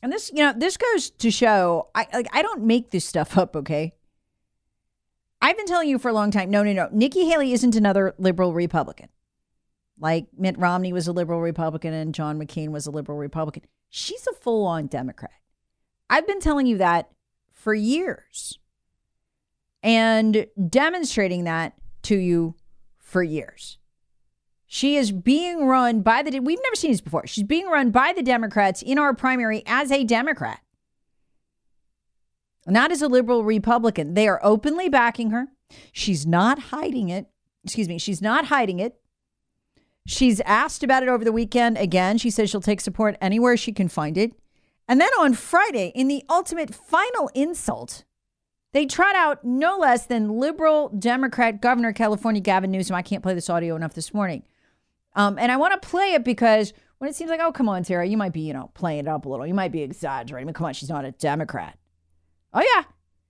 And 0.00 0.12
this, 0.12 0.30
you 0.32 0.44
know, 0.44 0.52
this 0.56 0.76
goes 0.76 1.10
to 1.10 1.32
show 1.32 1.88
I 1.92 2.06
like 2.12 2.28
I 2.32 2.42
don't 2.42 2.62
make 2.62 2.92
this 2.92 3.04
stuff 3.04 3.36
up, 3.36 3.56
okay? 3.56 3.94
I've 5.40 5.56
been 5.56 5.66
telling 5.66 5.88
you 5.88 5.98
for 5.98 6.08
a 6.08 6.12
long 6.12 6.30
time 6.30 6.50
no, 6.50 6.62
no, 6.62 6.72
no. 6.72 6.88
Nikki 6.92 7.26
Haley 7.26 7.52
isn't 7.52 7.76
another 7.76 8.14
liberal 8.18 8.52
Republican. 8.52 9.08
like 10.00 10.26
Mitt 10.36 10.58
Romney 10.58 10.92
was 10.92 11.06
a 11.08 11.12
liberal 11.12 11.40
Republican 11.40 11.92
and 11.92 12.14
John 12.14 12.38
McCain 12.38 12.70
was 12.70 12.86
a 12.86 12.90
liberal 12.90 13.18
Republican. 13.18 13.64
She's 13.90 14.26
a 14.26 14.32
full 14.32 14.66
on 14.66 14.86
Democrat. 14.86 15.32
I've 16.10 16.26
been 16.26 16.40
telling 16.40 16.66
you 16.66 16.78
that 16.78 17.10
for 17.52 17.74
years 17.74 18.58
and 19.82 20.46
demonstrating 20.68 21.44
that 21.44 21.74
to 22.02 22.16
you 22.16 22.54
for 22.98 23.22
years. 23.22 23.78
She 24.66 24.96
is 24.96 25.12
being 25.12 25.66
run 25.66 26.02
by 26.02 26.22
the, 26.22 26.40
we've 26.40 26.62
never 26.62 26.76
seen 26.76 26.90
this 26.92 27.00
before. 27.00 27.26
She's 27.26 27.44
being 27.44 27.68
run 27.68 27.90
by 27.90 28.12
the 28.12 28.22
Democrats 28.22 28.82
in 28.82 28.98
our 28.98 29.14
primary 29.14 29.62
as 29.66 29.90
a 29.90 30.04
Democrat, 30.04 30.60
not 32.68 32.92
as 32.92 33.02
a 33.02 33.08
liberal 33.08 33.44
Republican. 33.44 34.14
They 34.14 34.28
are 34.28 34.40
openly 34.42 34.88
backing 34.88 35.30
her. 35.30 35.48
She's 35.92 36.26
not 36.26 36.58
hiding 36.58 37.08
it. 37.08 37.26
Excuse 37.64 37.88
me. 37.88 37.98
She's 37.98 38.22
not 38.22 38.46
hiding 38.46 38.78
it. 38.78 39.00
She's 40.06 40.40
asked 40.40 40.82
about 40.82 41.02
it 41.02 41.08
over 41.08 41.24
the 41.24 41.32
weekend. 41.32 41.76
Again, 41.76 42.16
she 42.16 42.30
says 42.30 42.48
she'll 42.48 42.60
take 42.60 42.80
support 42.80 43.16
anywhere 43.20 43.56
she 43.56 43.72
can 43.72 43.88
find 43.88 44.16
it. 44.16 44.32
And 44.88 45.00
then 45.00 45.10
on 45.20 45.34
Friday, 45.34 45.92
in 45.94 46.08
the 46.08 46.24
ultimate 46.30 46.74
final 46.74 47.30
insult, 47.34 48.04
they 48.72 48.86
trot 48.86 49.14
out 49.14 49.44
no 49.44 49.76
less 49.76 50.06
than 50.06 50.38
liberal 50.38 50.88
Democrat 50.90 51.60
Governor 51.60 51.92
California 51.92 52.40
Gavin 52.40 52.70
Newsom. 52.70 52.96
I 52.96 53.02
can't 53.02 53.22
play 53.22 53.34
this 53.34 53.50
audio 53.50 53.76
enough 53.76 53.92
this 53.92 54.14
morning. 54.14 54.44
Um, 55.14 55.38
and 55.38 55.52
I 55.52 55.56
want 55.56 55.80
to 55.80 55.88
play 55.88 56.14
it 56.14 56.24
because 56.24 56.72
when 56.98 57.10
it 57.10 57.16
seems 57.16 57.30
like, 57.30 57.40
oh, 57.40 57.52
come 57.52 57.68
on, 57.68 57.82
Tara, 57.82 58.06
you 58.06 58.16
might 58.16 58.32
be, 58.32 58.40
you 58.40 58.52
know, 58.52 58.70
playing 58.74 59.00
it 59.00 59.08
up 59.08 59.24
a 59.24 59.28
little. 59.28 59.46
You 59.46 59.54
might 59.54 59.72
be 59.72 59.82
exaggerating. 59.82 60.46
Mean, 60.46 60.54
come 60.54 60.66
on, 60.66 60.74
she's 60.74 60.88
not 60.88 61.04
a 61.04 61.12
Democrat. 61.12 61.78
Oh, 62.52 62.62
yeah. 62.74 62.84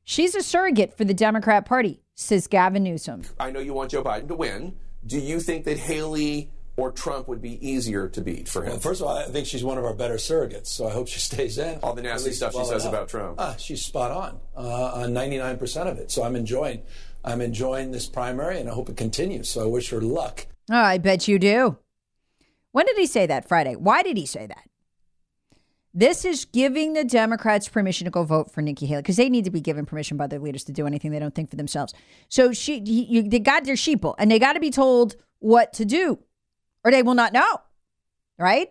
She's 0.05 0.35
a 0.35 0.43
surrogate 0.43 0.97
for 0.97 1.05
the 1.05 1.15
Democrat 1.15 1.67
Party, 1.67 2.03
says 2.15 2.47
Gavin 2.47 2.83
Newsom. 2.83 3.23
I 3.39 3.51
know 3.51 3.61
you 3.61 3.75
want 3.75 3.91
Joe 3.91 4.03
Biden 4.03 4.29
to 4.29 4.35
win. 4.35 4.77
Do 5.07 5.19
you 5.19 5.41
think 5.41 5.65
that 5.65 5.79
Haley 5.79 6.51
or 6.77 6.93
Trump 6.93 7.29
would 7.29 7.43
be 7.43 7.59
easier 7.69 8.09
to 8.09 8.21
beat 8.21 8.49
for 8.49 8.63
him? 8.63 8.71
Well, 8.71 8.79
first 8.81 9.01
of 9.01 9.07
all, 9.09 9.19
I 9.19 9.25
think 9.25 9.47
she's 9.47 9.65
one 9.65 9.77
of 9.79 9.85
our 9.85 9.95
better 9.95 10.15
surrogates, 10.15 10.69
so 10.69 10.87
I 10.87 10.91
hope 10.91 11.09
she 11.09 11.19
stays 11.31 11.59
in. 11.59 11.79
All 11.83 11.93
the 11.95 12.03
nasty 12.03 12.33
stuff 12.33 12.55
she 12.55 12.65
says 12.65 12.87
about 12.87 13.09
Trump. 13.09 13.37
Ah, 13.39 13.57
she's 13.59 13.85
spot 13.85 14.11
on 14.11 14.41
uh, 14.57 14.93
on 14.95 15.11
99% 15.13 15.91
of 15.91 15.99
it. 15.99 16.11
So 16.11 16.23
I'm 16.23 16.37
enjoying, 16.37 16.83
I'm 17.25 17.41
enjoying 17.41 17.91
this 17.91 18.07
primary, 18.07 18.59
and 18.61 18.69
I 18.71 18.73
hope 18.73 18.89
it 18.89 18.97
continues. 18.97 19.49
So 19.51 19.63
I 19.63 19.67
wish 19.67 19.91
her 19.91 20.01
luck. 20.01 20.47
Oh, 20.71 20.77
I 20.77 20.99
bet 20.99 21.29
you 21.29 21.39
do. 21.39 21.79
When 22.73 22.87
did 22.87 22.97
he 22.97 23.07
say 23.07 23.27
that? 23.27 23.49
Friday. 23.49 23.75
Why 23.77 24.03
did 24.03 24.17
he 24.17 24.27
say 24.27 24.47
that? 24.47 24.69
This 25.99 26.25
is 26.25 26.45
giving 26.45 26.93
the 26.93 27.03
Democrats 27.03 27.69
permission 27.69 28.05
to 28.05 28.11
go 28.13 28.23
vote 28.23 28.53
for 28.53 28.63
Nikki 28.63 28.87
Haley 28.87 29.03
because 29.03 29.17
they 29.17 29.29
need 29.29 29.47
to 29.47 29.51
be 29.51 29.61
given 29.61 29.85
permission 29.85 30.17
by 30.17 30.29
their 30.29 30.39
leaders 30.39 30.63
to 30.65 30.73
do 30.73 30.87
anything 30.87 31.11
they 31.11 31.19
don't 31.19 31.35
think 31.35 31.51
for 31.51 31.57
themselves. 31.57 31.93
So 32.29 32.53
she, 32.53 32.79
he, 32.79 33.03
you, 33.03 33.23
they 33.25 33.41
got 33.41 33.65
their 33.65 33.75
sheeple 33.75 34.15
and 34.17 34.31
they 34.31 34.39
got 34.39 34.53
to 34.53 34.61
be 34.61 34.71
told 34.71 35.17
what 35.41 35.73
to 35.73 35.85
do 35.85 36.21
or 36.85 36.93
they 36.93 37.03
will 37.03 37.15
not 37.15 37.33
know, 37.33 37.63
right? 38.39 38.71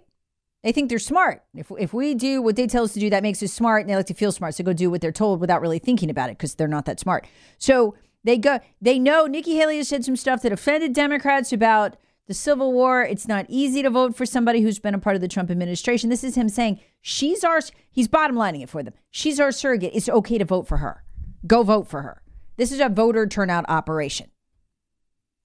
They 0.64 0.72
think 0.72 0.88
they're 0.88 1.00
smart. 1.00 1.44
If, 1.54 1.70
if 1.78 1.94
we 1.94 2.16
do 2.16 2.42
what 2.42 2.56
they 2.56 2.66
tell 2.66 2.86
us 2.86 2.94
to 2.94 3.00
do, 3.02 3.10
that 3.10 3.24
makes 3.24 3.44
us 3.44 3.52
smart 3.52 3.82
and 3.82 3.90
they 3.90 3.98
like 3.98 4.06
to 4.06 4.14
feel 4.14 4.32
smart. 4.32 4.56
So 4.56 4.64
go 4.64 4.72
do 4.72 4.90
what 4.90 5.02
they're 5.02 5.12
told 5.12 5.42
without 5.42 5.60
really 5.60 5.80
thinking 5.80 6.10
about 6.10 6.30
it 6.30 6.38
because 6.38 6.56
they're 6.56 6.70
not 6.70 6.86
that 6.86 6.98
smart. 6.98 7.28
So 7.58 7.96
they 8.24 8.38
go, 8.38 8.62
they 8.82 9.00
know 9.00 9.26
Nikki 9.26 9.56
Haley 9.58 9.76
has 9.80 9.90
said 9.90 10.06
some 10.06 10.16
stuff 10.16 10.44
that 10.44 10.54
offended 10.54 10.94
Democrats 10.94 11.52
about 11.52 11.98
the 12.28 12.34
Civil 12.34 12.74
War. 12.74 13.04
It's 13.04 13.28
not 13.28 13.46
easy 13.50 13.82
to 13.82 13.90
vote 13.90 14.16
for 14.16 14.26
somebody 14.26 14.62
who's 14.62 14.80
been 14.80 14.94
a 14.94 15.00
part 15.00 15.16
of 15.16 15.22
the 15.22 15.28
Trump 15.28 15.50
administration. 15.50 16.10
This 16.10 16.24
is 16.24 16.36
him 16.36 16.50
saying, 16.50 16.80
she's 17.02 17.44
our, 17.44 17.60
he's 17.90 18.08
bottom 18.08 18.36
lining 18.36 18.62
it 18.62 18.70
for 18.70 18.84
them. 18.84 18.94
She's 19.10 19.40
our 19.40 19.52
surrogate. 19.52 19.92
It's 19.94 20.10
okay 20.10 20.38
to 20.38 20.46
vote 20.46 20.68
for 20.68 20.78
her. 20.78 21.04
Go 21.46 21.64
vote 21.64 21.88
for 21.88 22.02
her. 22.02 22.22
This 22.58 22.72
is 22.72 22.80
a 22.80 22.90
voter 22.90 23.28
turnout 23.28 23.66
operation. 23.70 24.30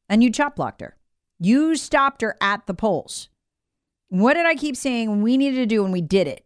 And 0.09 0.23
you 0.23 0.31
chop 0.31 0.57
blocked 0.57 0.81
her. 0.81 0.97
You 1.38 1.77
stopped 1.77 2.23
her 2.23 2.37
at 2.40 2.66
the 2.66 2.75
polls. 2.75 3.29
What 4.09 4.35
did 4.35 4.47
I 4.47 4.55
keep 4.55 4.77
saying 4.77 5.23
we 5.23 5.37
needed 5.37 5.57
to 5.57 5.66
do 5.66 5.85
and 5.85 5.92
we 5.92 6.03
did 6.03 6.27
it? 6.27 6.45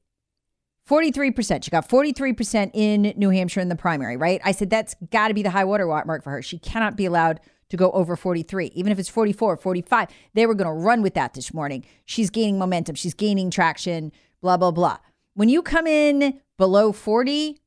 43%. 0.89 1.65
She 1.65 1.71
got 1.71 1.89
43% 1.89 2.71
in 2.75 3.13
New 3.17 3.31
Hampshire 3.31 3.61
in 3.61 3.69
the 3.69 3.77
primary, 3.77 4.17
right? 4.17 4.41
I 4.45 4.53
said 4.53 4.71
that's 4.71 4.95
got 5.11 5.29
to 5.29 5.35
be 5.35 5.43
the 5.43 5.51
high 5.51 5.65
water 5.65 5.87
mark 5.87 6.23
for 6.23 6.31
her. 6.31 6.43
She 6.43 6.59
cannot 6.59 6.97
be 6.97 7.07
allowed 7.07 7.41
to 7.69 7.77
go 7.77 7.91
over 7.93 8.17
43, 8.17 8.67
even 8.75 8.93
if 8.93 8.99
it's 8.99 9.09
44, 9.09 9.57
45. 9.57 10.09
They 10.35 10.47
were 10.47 10.55
going 10.55 10.69
to 10.69 10.73
run 10.73 11.03
with 11.03 11.15
that 11.15 11.35
this 11.35 11.53
morning. 11.53 11.85
She's 12.05 12.31
gaining 12.31 12.59
momentum. 12.59 12.95
She's 12.95 13.15
gaining 13.15 13.51
traction, 13.51 14.13
blah, 14.41 14.57
blah, 14.57 14.71
blah. 14.71 14.99
When 15.35 15.49
you 15.49 15.63
come 15.63 15.87
in 15.87 16.41
below 16.57 16.93
40 16.93 17.61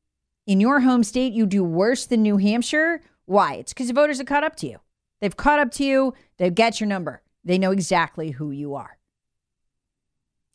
in 0.47 0.59
your 0.59 0.81
home 0.81 1.03
state, 1.03 1.33
you 1.33 1.45
do 1.45 1.63
worse 1.63 2.05
than 2.05 2.23
New 2.23 2.37
Hampshire. 2.37 3.01
Why? 3.25 3.55
It's 3.55 3.73
because 3.73 3.87
the 3.87 3.93
voters 3.93 4.17
have 4.17 4.27
caught 4.27 4.43
up 4.43 4.55
to 4.57 4.67
you. 4.67 4.79
They've 5.19 5.35
caught 5.35 5.59
up 5.59 5.71
to 5.73 5.83
you. 5.83 6.13
They've 6.37 6.55
got 6.55 6.79
your 6.79 6.87
number. 6.87 7.21
They 7.43 7.57
know 7.57 7.71
exactly 7.71 8.31
who 8.31 8.51
you 8.51 8.75
are. 8.75 8.97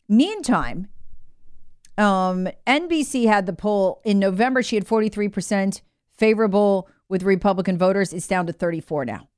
Meantime, 0.07 0.87
um, 1.97 2.47
NBC 2.67 3.27
had 3.27 3.45
the 3.45 3.53
poll 3.53 4.01
in 4.03 4.19
November. 4.19 4.61
She 4.61 4.75
had 4.75 4.85
43% 4.85 5.81
favorable 6.17 6.89
with 7.07 7.23
Republican 7.23 7.77
voters. 7.77 8.13
It's 8.13 8.27
down 8.27 8.47
to 8.47 8.53
34 8.53 9.05
now. 9.05 9.29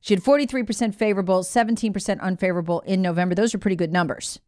She 0.00 0.14
had 0.14 0.22
43% 0.22 0.94
favorable, 0.94 1.42
17% 1.42 2.20
unfavorable 2.20 2.80
in 2.80 3.02
November. 3.02 3.34
Those 3.34 3.54
are 3.54 3.58
pretty 3.58 3.76
good 3.76 3.92
numbers, 3.92 4.40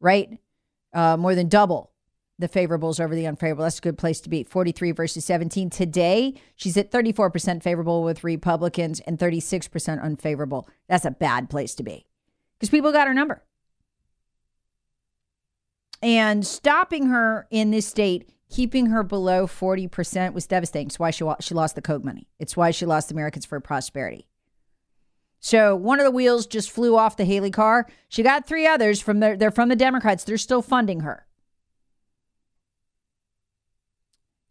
right? 0.00 0.38
Uh, 0.92 1.16
more 1.16 1.34
than 1.34 1.48
double 1.48 1.92
the 2.38 2.48
favorables 2.48 3.00
over 3.00 3.14
the 3.14 3.26
unfavorable. 3.26 3.64
That's 3.64 3.78
a 3.78 3.82
good 3.82 3.98
place 3.98 4.20
to 4.20 4.28
be. 4.28 4.44
43 4.44 4.92
versus 4.92 5.24
17. 5.24 5.70
Today, 5.70 6.34
she's 6.54 6.76
at 6.76 6.90
34% 6.90 7.62
favorable 7.62 8.02
with 8.04 8.22
Republicans 8.22 9.00
and 9.00 9.18
36% 9.18 10.02
unfavorable. 10.02 10.68
That's 10.88 11.04
a 11.04 11.10
bad 11.10 11.50
place 11.50 11.74
to 11.76 11.82
be 11.82 12.06
because 12.58 12.70
people 12.70 12.92
got 12.92 13.08
her 13.08 13.14
number. 13.14 13.42
And 16.00 16.46
stopping 16.46 17.08
her 17.08 17.48
in 17.50 17.72
this 17.72 17.86
state, 17.86 18.30
keeping 18.48 18.86
her 18.86 19.02
below 19.02 19.48
40% 19.48 20.32
was 20.32 20.46
devastating. 20.46 20.86
It's 20.86 20.98
why 20.98 21.10
she, 21.10 21.28
she 21.40 21.54
lost 21.54 21.74
the 21.74 21.82
Koch 21.82 22.04
money. 22.04 22.28
It's 22.38 22.56
why 22.56 22.70
she 22.70 22.86
lost 22.86 23.10
Americans 23.10 23.46
for 23.46 23.58
Prosperity. 23.58 24.28
So 25.40 25.76
one 25.76 26.00
of 26.00 26.04
the 26.04 26.10
wheels 26.10 26.46
just 26.46 26.70
flew 26.70 26.96
off 26.96 27.16
the 27.16 27.24
Haley 27.24 27.50
car. 27.50 27.86
She 28.08 28.22
got 28.22 28.46
three 28.46 28.66
others 28.66 29.00
from 29.00 29.20
the, 29.20 29.36
they're 29.38 29.50
from 29.50 29.68
the 29.68 29.76
Democrats. 29.76 30.24
They're 30.24 30.36
still 30.36 30.62
funding 30.62 31.00
her. 31.00 31.26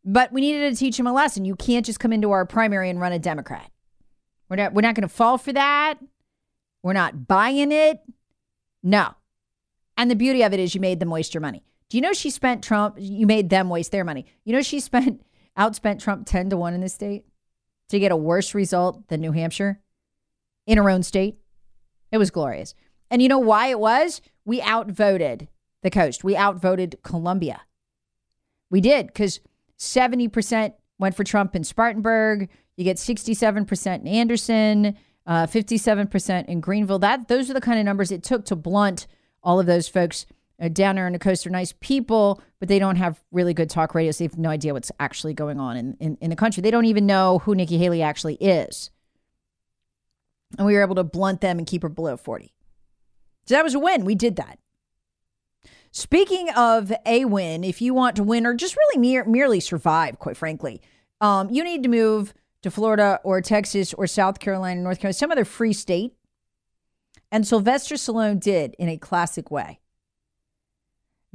But 0.06 0.32
we 0.32 0.40
needed 0.40 0.72
to 0.72 0.80
teach 0.80 0.98
him 0.98 1.08
a 1.08 1.12
lesson. 1.12 1.44
You 1.44 1.56
can't 1.56 1.86
just 1.86 2.00
come 2.00 2.14
into 2.14 2.32
our 2.32 2.46
primary 2.46 2.90
and 2.90 3.00
run 3.00 3.12
a 3.12 3.20
Democrat. 3.20 3.70
We're 4.48 4.56
not 4.56 4.74
we're 4.74 4.82
not 4.82 4.96
going 4.96 5.08
to 5.08 5.14
fall 5.14 5.38
for 5.38 5.52
that. 5.52 5.96
We're 6.82 6.94
not 6.94 7.28
buying 7.28 7.74
it. 7.74 8.00
No. 8.82 9.16
And 9.98 10.10
the 10.10 10.16
beauty 10.16 10.44
of 10.44 10.54
it 10.54 10.62
is 10.62 10.74
you 10.74 10.80
made 10.80 11.02
them 11.02 11.10
waste 11.10 11.34
your 11.34 11.42
money. 11.42 11.66
Do 11.90 11.98
you 11.98 12.02
know 12.02 12.14
she 12.14 12.30
spent 12.30 12.64
Trump 12.64 12.96
you 12.98 13.28
made 13.28 13.50
them 13.50 13.68
waste 13.68 13.92
their 13.92 14.06
money. 14.06 14.26
You 14.46 14.54
know 14.54 14.62
she 14.62 14.80
spent 14.80 15.22
outspent 15.58 16.02
Trump 16.02 16.26
10 16.26 16.52
to 16.52 16.58
1 16.58 16.74
in 16.74 16.80
this 16.80 16.94
state 16.94 17.26
to 17.90 18.00
get 18.00 18.14
a 18.14 18.18
worse 18.18 18.56
result 18.56 19.10
than 19.10 19.20
New 19.20 19.34
Hampshire 19.34 19.82
in 20.68 20.78
her 20.78 20.90
own 20.90 21.02
state. 21.02 21.38
It 22.12 22.20
was 22.20 22.30
glorious. 22.30 22.76
And 23.10 23.22
you 23.22 23.30
know 23.30 23.40
why 23.40 23.68
it 23.68 23.80
was? 23.80 24.22
We 24.46 24.62
outvoted 24.62 25.48
the 25.82 25.90
coast. 25.90 26.24
We 26.24 26.36
outvoted 26.36 27.00
Columbia. 27.04 27.62
We 28.70 28.82
did 28.82 29.08
because 29.08 29.40
70% 29.80 30.74
went 31.00 31.16
for 31.16 31.24
Trump 31.24 31.56
in 31.56 31.64
Spartanburg. 31.64 32.50
You 32.76 32.84
get 32.84 32.98
67% 32.98 34.02
in 34.02 34.08
Anderson, 34.08 34.98
uh, 35.26 35.48
57% 35.48 36.46
in 36.46 36.60
Greenville. 36.60 37.00
That 37.00 37.28
those 37.28 37.50
are 37.50 37.54
the 37.54 37.62
kind 37.62 37.80
of 37.80 37.86
numbers 37.86 38.12
it 38.12 38.24
took 38.24 38.46
to 38.46 38.56
blunt 38.56 39.08
all 39.42 39.60
of 39.60 39.66
those 39.66 39.88
folks 39.88 40.26
uh, 40.62 40.68
down 40.68 40.96
there 40.96 41.06
on 41.06 41.14
the 41.14 41.20
coast 41.20 41.46
are 41.46 41.52
nice 41.52 41.74
people, 41.80 42.42
but 42.60 42.68
they 42.68 42.80
don't 42.80 42.96
have 42.96 43.24
really 43.32 43.54
good 43.54 43.70
talk 43.70 43.94
radios. 43.94 44.18
They 44.18 44.26
have 44.26 44.38
no 44.38 44.50
idea 44.50 44.74
what's 44.74 44.92
actually 45.00 45.34
going 45.34 45.60
on 45.60 45.78
in, 45.78 45.98
in, 46.00 46.18
in 46.20 46.30
the 46.30 46.36
country. 46.36 46.62
They 46.62 46.72
don't 46.72 46.86
even 46.86 47.06
know 47.06 47.40
who 47.40 47.54
Nikki 47.56 47.78
Haley 47.78 48.02
actually 48.02 48.36
is. 48.36 48.90
And 50.58 50.66
we 50.66 50.74
were 50.74 50.82
able 50.82 50.96
to 50.96 51.04
blunt 51.04 51.42
them 51.42 51.58
and 51.58 51.68
keep 51.68 51.84
her 51.84 51.90
below 51.90 52.18
40. 52.18 52.54
So 53.46 53.56
that 53.56 53.64
was 53.64 53.74
a 53.74 53.80
win. 53.80 54.06
We 54.06 54.16
did 54.16 54.36
that. 54.38 54.60
Speaking 55.92 56.50
of 56.56 56.92
a 57.06 57.26
win, 57.26 57.64
if 57.64 57.82
you 57.82 57.94
want 57.94 58.16
to 58.18 58.24
win 58.24 58.46
or 58.46 58.54
just 58.54 58.76
really 58.76 59.00
mere, 59.00 59.24
merely 59.26 59.60
survive, 59.60 60.20
quite 60.20 60.38
frankly, 60.38 60.82
um, 61.22 61.50
you 61.50 61.64
need 61.64 61.82
to 61.84 61.90
move 61.90 62.34
to 62.62 62.70
Florida 62.70 63.20
or 63.24 63.42
Texas 63.42 63.94
or 63.94 64.06
South 64.06 64.40
Carolina, 64.40 64.82
North 64.82 65.00
Carolina, 65.00 65.14
some 65.14 65.32
other 65.32 65.46
free 65.46 65.74
state. 65.74 66.14
And 67.32 67.48
Sylvester 67.48 67.96
Stallone 67.96 68.40
did 68.40 68.76
in 68.78 68.90
a 68.90 68.98
classic 68.98 69.50
way. 69.50 69.80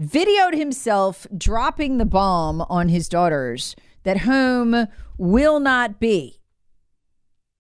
Videoed 0.01 0.55
himself 0.57 1.27
dropping 1.37 1.99
the 1.99 2.07
bomb 2.07 2.63
on 2.63 2.89
his 2.89 3.09
daughters 3.09 3.77
that 4.05 4.19
home 4.19 4.87
will 5.19 5.61
not 5.61 6.01
be 6.01 6.41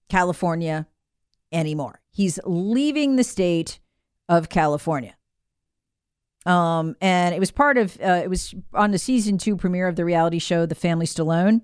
California 0.09 0.87
anymore. 1.53 2.01
He's 2.11 2.38
leaving 2.45 3.17
the 3.17 3.25
state 3.25 3.81
of 4.29 4.49
California. 4.49 5.17
Um, 6.45 6.97
and 7.01 7.35
it 7.35 7.38
was 7.38 7.51
part 7.51 7.79
of, 7.79 7.97
uh, 8.03 8.21
it 8.25 8.29
was 8.29 8.55
on 8.75 8.91
the 8.91 8.99
season 8.99 9.38
two 9.38 9.57
premiere 9.57 9.87
of 9.87 9.95
the 9.95 10.05
reality 10.05 10.38
show, 10.38 10.67
The 10.67 10.75
Family 10.75 11.07
Stallone. 11.07 11.62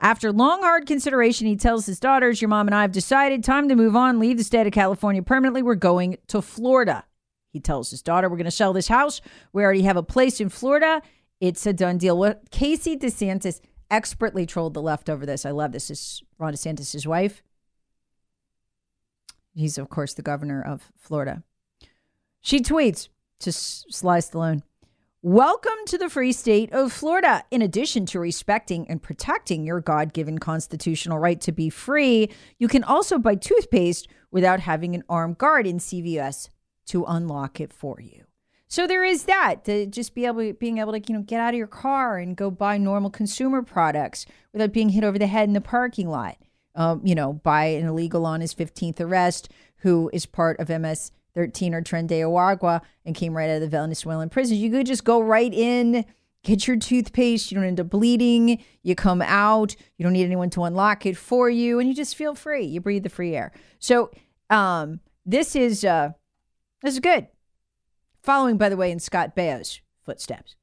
After 0.00 0.32
long, 0.32 0.62
hard 0.62 0.86
consideration, 0.86 1.46
he 1.46 1.56
tells 1.56 1.86
his 1.86 1.98
daughters, 1.98 2.40
Your 2.40 2.48
mom 2.48 2.68
and 2.68 2.74
I 2.74 2.82
have 2.82 2.92
decided 2.92 3.42
time 3.42 3.68
to 3.68 3.76
move 3.76 3.96
on, 3.96 4.18
leave 4.18 4.38
the 4.38 4.44
state 4.44 4.66
of 4.66 4.72
California 4.72 5.22
permanently. 5.22 5.62
We're 5.62 5.74
going 5.74 6.18
to 6.28 6.40
Florida. 6.40 7.04
He 7.52 7.58
tells 7.58 7.90
his 7.90 8.02
daughter, 8.02 8.28
We're 8.28 8.36
going 8.36 8.44
to 8.44 8.52
sell 8.52 8.72
this 8.72 8.88
house. 8.88 9.20
We 9.52 9.64
already 9.64 9.82
have 9.82 9.96
a 9.96 10.02
place 10.02 10.40
in 10.40 10.48
Florida. 10.48 11.02
It's 11.40 11.66
a 11.66 11.72
done 11.72 11.98
deal. 11.98 12.16
What 12.16 12.50
Casey 12.50 12.96
DeSantis 12.96 13.60
expertly 13.90 14.46
trolled 14.46 14.74
the 14.74 14.82
left 14.82 15.10
over 15.10 15.26
this. 15.26 15.44
I 15.44 15.50
love 15.50 15.72
this. 15.72 15.90
Is 15.90 16.22
Ron 16.38 16.52
DeSantis' 16.52 17.06
wife. 17.06 17.42
He's, 19.54 19.78
of 19.78 19.88
course, 19.88 20.14
the 20.14 20.22
governor 20.22 20.62
of 20.62 20.92
Florida. 20.96 21.42
She 22.40 22.60
tweets 22.60 23.08
to 23.40 23.52
Sly 23.52 24.18
Stallone 24.18 24.62
Welcome 25.22 25.84
to 25.88 25.98
the 25.98 26.08
free 26.08 26.32
state 26.32 26.72
of 26.72 26.94
Florida. 26.94 27.44
In 27.50 27.60
addition 27.60 28.06
to 28.06 28.18
respecting 28.18 28.88
and 28.88 29.02
protecting 29.02 29.64
your 29.64 29.78
God 29.78 30.14
given 30.14 30.38
constitutional 30.38 31.18
right 31.18 31.38
to 31.42 31.52
be 31.52 31.68
free, 31.68 32.30
you 32.58 32.68
can 32.68 32.82
also 32.82 33.18
buy 33.18 33.34
toothpaste 33.34 34.08
without 34.30 34.60
having 34.60 34.94
an 34.94 35.04
armed 35.10 35.36
guard 35.36 35.66
in 35.66 35.76
CVS 35.76 36.48
to 36.86 37.04
unlock 37.04 37.60
it 37.60 37.70
for 37.70 38.00
you. 38.00 38.24
So 38.66 38.86
there 38.86 39.04
is 39.04 39.24
that 39.24 39.66
to 39.66 39.84
just 39.84 40.14
be 40.14 40.24
able 40.24 40.54
being 40.54 40.78
able 40.78 40.92
to 40.92 41.02
you 41.06 41.14
know 41.14 41.22
get 41.22 41.40
out 41.40 41.52
of 41.52 41.58
your 41.58 41.66
car 41.66 42.16
and 42.16 42.34
go 42.34 42.50
buy 42.50 42.78
normal 42.78 43.10
consumer 43.10 43.60
products 43.60 44.24
without 44.54 44.72
being 44.72 44.88
hit 44.88 45.04
over 45.04 45.18
the 45.18 45.26
head 45.26 45.48
in 45.48 45.52
the 45.52 45.60
parking 45.60 46.08
lot. 46.08 46.38
Um, 46.74 47.00
you 47.04 47.14
know, 47.14 47.32
by 47.32 47.64
an 47.64 47.86
illegal 47.86 48.24
on 48.24 48.40
his 48.40 48.54
15th 48.54 49.00
arrest 49.00 49.50
who 49.78 50.08
is 50.12 50.24
part 50.24 50.60
of 50.60 50.68
MS 50.68 51.10
13 51.34 51.74
or 51.74 51.82
Tren 51.82 52.06
de 52.06 52.20
Aragua 52.20 52.80
and 53.04 53.14
came 53.14 53.36
right 53.36 53.50
out 53.50 53.56
of 53.56 53.60
the 53.62 53.68
Venezuelan 53.68 54.28
prison. 54.28 54.56
You 54.56 54.70
could 54.70 54.86
just 54.86 55.04
go 55.04 55.20
right 55.20 55.52
in, 55.52 56.04
get 56.42 56.66
your 56.66 56.76
toothpaste. 56.76 57.50
You 57.50 57.56
don't 57.56 57.66
end 57.66 57.80
up 57.80 57.90
bleeding. 57.90 58.62
You 58.82 58.94
come 58.94 59.22
out. 59.22 59.74
You 59.96 60.04
don't 60.04 60.12
need 60.12 60.24
anyone 60.24 60.50
to 60.50 60.64
unlock 60.64 61.06
it 61.06 61.16
for 61.16 61.48
you, 61.50 61.78
and 61.78 61.88
you 61.88 61.94
just 61.94 62.16
feel 62.16 62.34
free. 62.34 62.64
You 62.64 62.80
breathe 62.80 63.02
the 63.02 63.08
free 63.08 63.34
air. 63.34 63.52
So 63.78 64.10
um, 64.48 65.00
this 65.24 65.54
is 65.54 65.84
uh, 65.84 66.10
this 66.82 66.94
is 66.94 67.00
good. 67.00 67.28
Following, 68.22 68.58
by 68.58 68.68
the 68.68 68.76
way, 68.76 68.90
in 68.90 68.98
Scott 68.98 69.34
Baio's 69.34 69.80
footsteps, 70.04 70.56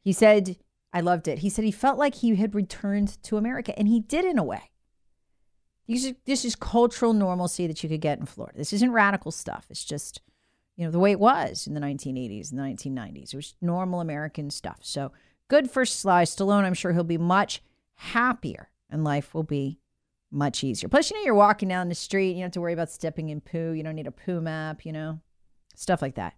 he 0.00 0.12
said, 0.12 0.56
"I 0.92 1.00
loved 1.00 1.28
it." 1.28 1.40
He 1.40 1.50
said 1.50 1.64
he 1.64 1.70
felt 1.70 1.98
like 1.98 2.16
he 2.16 2.34
had 2.36 2.54
returned 2.54 3.22
to 3.24 3.36
America, 3.36 3.76
and 3.78 3.88
he 3.88 4.00
did 4.00 4.24
in 4.24 4.38
a 4.38 4.44
way. 4.44 4.71
These 5.86 6.10
are, 6.10 6.14
this 6.24 6.44
is 6.44 6.54
cultural 6.54 7.12
normalcy 7.12 7.66
that 7.66 7.82
you 7.82 7.88
could 7.88 8.00
get 8.00 8.18
in 8.18 8.26
Florida. 8.26 8.58
This 8.58 8.72
isn't 8.72 8.92
radical 8.92 9.30
stuff. 9.30 9.66
It's 9.68 9.84
just, 9.84 10.20
you 10.76 10.84
know, 10.84 10.90
the 10.90 10.98
way 10.98 11.10
it 11.10 11.20
was 11.20 11.66
in 11.66 11.74
the 11.74 11.80
1980s 11.80 12.50
and 12.50 12.58
the 12.58 12.62
1990s. 12.62 13.32
It 13.32 13.36
was 13.36 13.54
normal 13.60 14.00
American 14.00 14.50
stuff. 14.50 14.78
So 14.82 15.12
good 15.48 15.70
for 15.70 15.84
Sly 15.84 16.24
Stallone. 16.24 16.64
I'm 16.64 16.74
sure 16.74 16.92
he'll 16.92 17.04
be 17.04 17.18
much 17.18 17.62
happier 17.94 18.70
and 18.90 19.04
life 19.04 19.34
will 19.34 19.42
be 19.42 19.78
much 20.30 20.64
easier. 20.64 20.88
Plus, 20.88 21.10
you 21.10 21.16
know, 21.16 21.24
you're 21.24 21.34
walking 21.34 21.68
down 21.68 21.88
the 21.88 21.94
street. 21.94 22.30
You 22.30 22.34
don't 22.36 22.42
have 22.44 22.52
to 22.52 22.60
worry 22.60 22.72
about 22.72 22.90
stepping 22.90 23.28
in 23.28 23.40
poo. 23.40 23.72
You 23.72 23.82
don't 23.82 23.94
need 23.94 24.06
a 24.06 24.12
poo 24.12 24.40
map, 24.40 24.86
you 24.86 24.92
know, 24.92 25.20
stuff 25.74 26.00
like 26.00 26.14
that. 26.14 26.34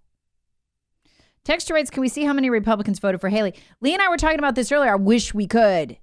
Texture 1.44 1.74
writes, 1.74 1.90
can 1.90 2.00
we 2.00 2.08
see 2.08 2.24
how 2.24 2.32
many 2.32 2.48
Republicans 2.48 2.98
voted 2.98 3.20
for 3.20 3.28
Haley? 3.28 3.54
Lee 3.82 3.92
and 3.92 4.00
I 4.00 4.08
were 4.08 4.16
talking 4.16 4.38
about 4.38 4.54
this 4.54 4.72
earlier. 4.72 4.92
I 4.92 4.96
wish 4.96 5.34
we 5.34 5.46
could. 5.46 5.98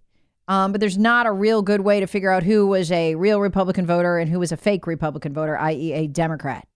Um, 0.47 0.71
but 0.71 0.81
there's 0.81 0.97
not 0.97 1.27
a 1.27 1.31
real 1.31 1.61
good 1.61 1.81
way 1.81 1.99
to 1.99 2.07
figure 2.07 2.31
out 2.31 2.43
who 2.43 2.67
was 2.67 2.91
a 2.91 3.15
real 3.15 3.39
Republican 3.39 3.85
voter 3.85 4.17
and 4.17 4.29
who 4.29 4.39
was 4.39 4.51
a 4.51 4.57
fake 4.57 4.87
Republican 4.87 5.33
voter, 5.33 5.57
i.e., 5.57 5.93
a 5.93 6.07
Democrat. 6.07 6.67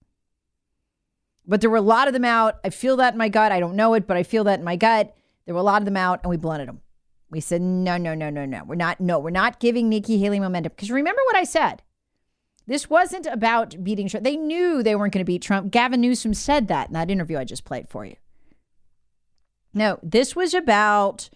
But 1.46 1.60
there 1.60 1.70
were 1.70 1.76
a 1.76 1.82
lot 1.82 2.08
of 2.08 2.14
them 2.14 2.24
out. 2.24 2.58
I 2.64 2.70
feel 2.70 2.96
that 2.96 3.14
in 3.14 3.18
my 3.18 3.28
gut. 3.28 3.52
I 3.52 3.60
don't 3.60 3.76
know 3.76 3.94
it, 3.94 4.06
but 4.06 4.16
I 4.16 4.22
feel 4.22 4.44
that 4.44 4.58
in 4.58 4.64
my 4.64 4.76
gut. 4.76 5.14
There 5.44 5.54
were 5.54 5.60
a 5.60 5.64
lot 5.64 5.82
of 5.82 5.84
them 5.84 5.96
out, 5.96 6.20
and 6.22 6.30
we 6.30 6.36
blunted 6.36 6.68
them. 6.68 6.80
We 7.30 7.40
said, 7.40 7.60
no, 7.60 7.96
no, 7.96 8.14
no, 8.14 8.30
no, 8.30 8.44
no. 8.44 8.62
We're 8.66 8.76
not, 8.76 9.00
no, 9.00 9.18
we're 9.18 9.30
not 9.30 9.60
giving 9.60 9.88
Nikki 9.88 10.18
Haley 10.18 10.40
momentum. 10.40 10.72
Because 10.74 10.90
remember 10.90 11.20
what 11.26 11.36
I 11.36 11.44
said. 11.44 11.82
This 12.66 12.90
wasn't 12.90 13.26
about 13.26 13.84
beating 13.84 14.08
Trump. 14.08 14.24
They 14.24 14.36
knew 14.36 14.82
they 14.82 14.96
weren't 14.96 15.12
going 15.12 15.24
to 15.24 15.26
beat 15.26 15.42
Trump. 15.42 15.70
Gavin 15.70 16.00
Newsom 16.00 16.34
said 16.34 16.66
that 16.68 16.88
in 16.88 16.94
that 16.94 17.10
interview 17.10 17.38
I 17.38 17.44
just 17.44 17.64
played 17.64 17.88
for 17.88 18.04
you. 18.04 18.16
No, 19.72 20.00
this 20.02 20.34
was 20.34 20.52
about 20.52 21.30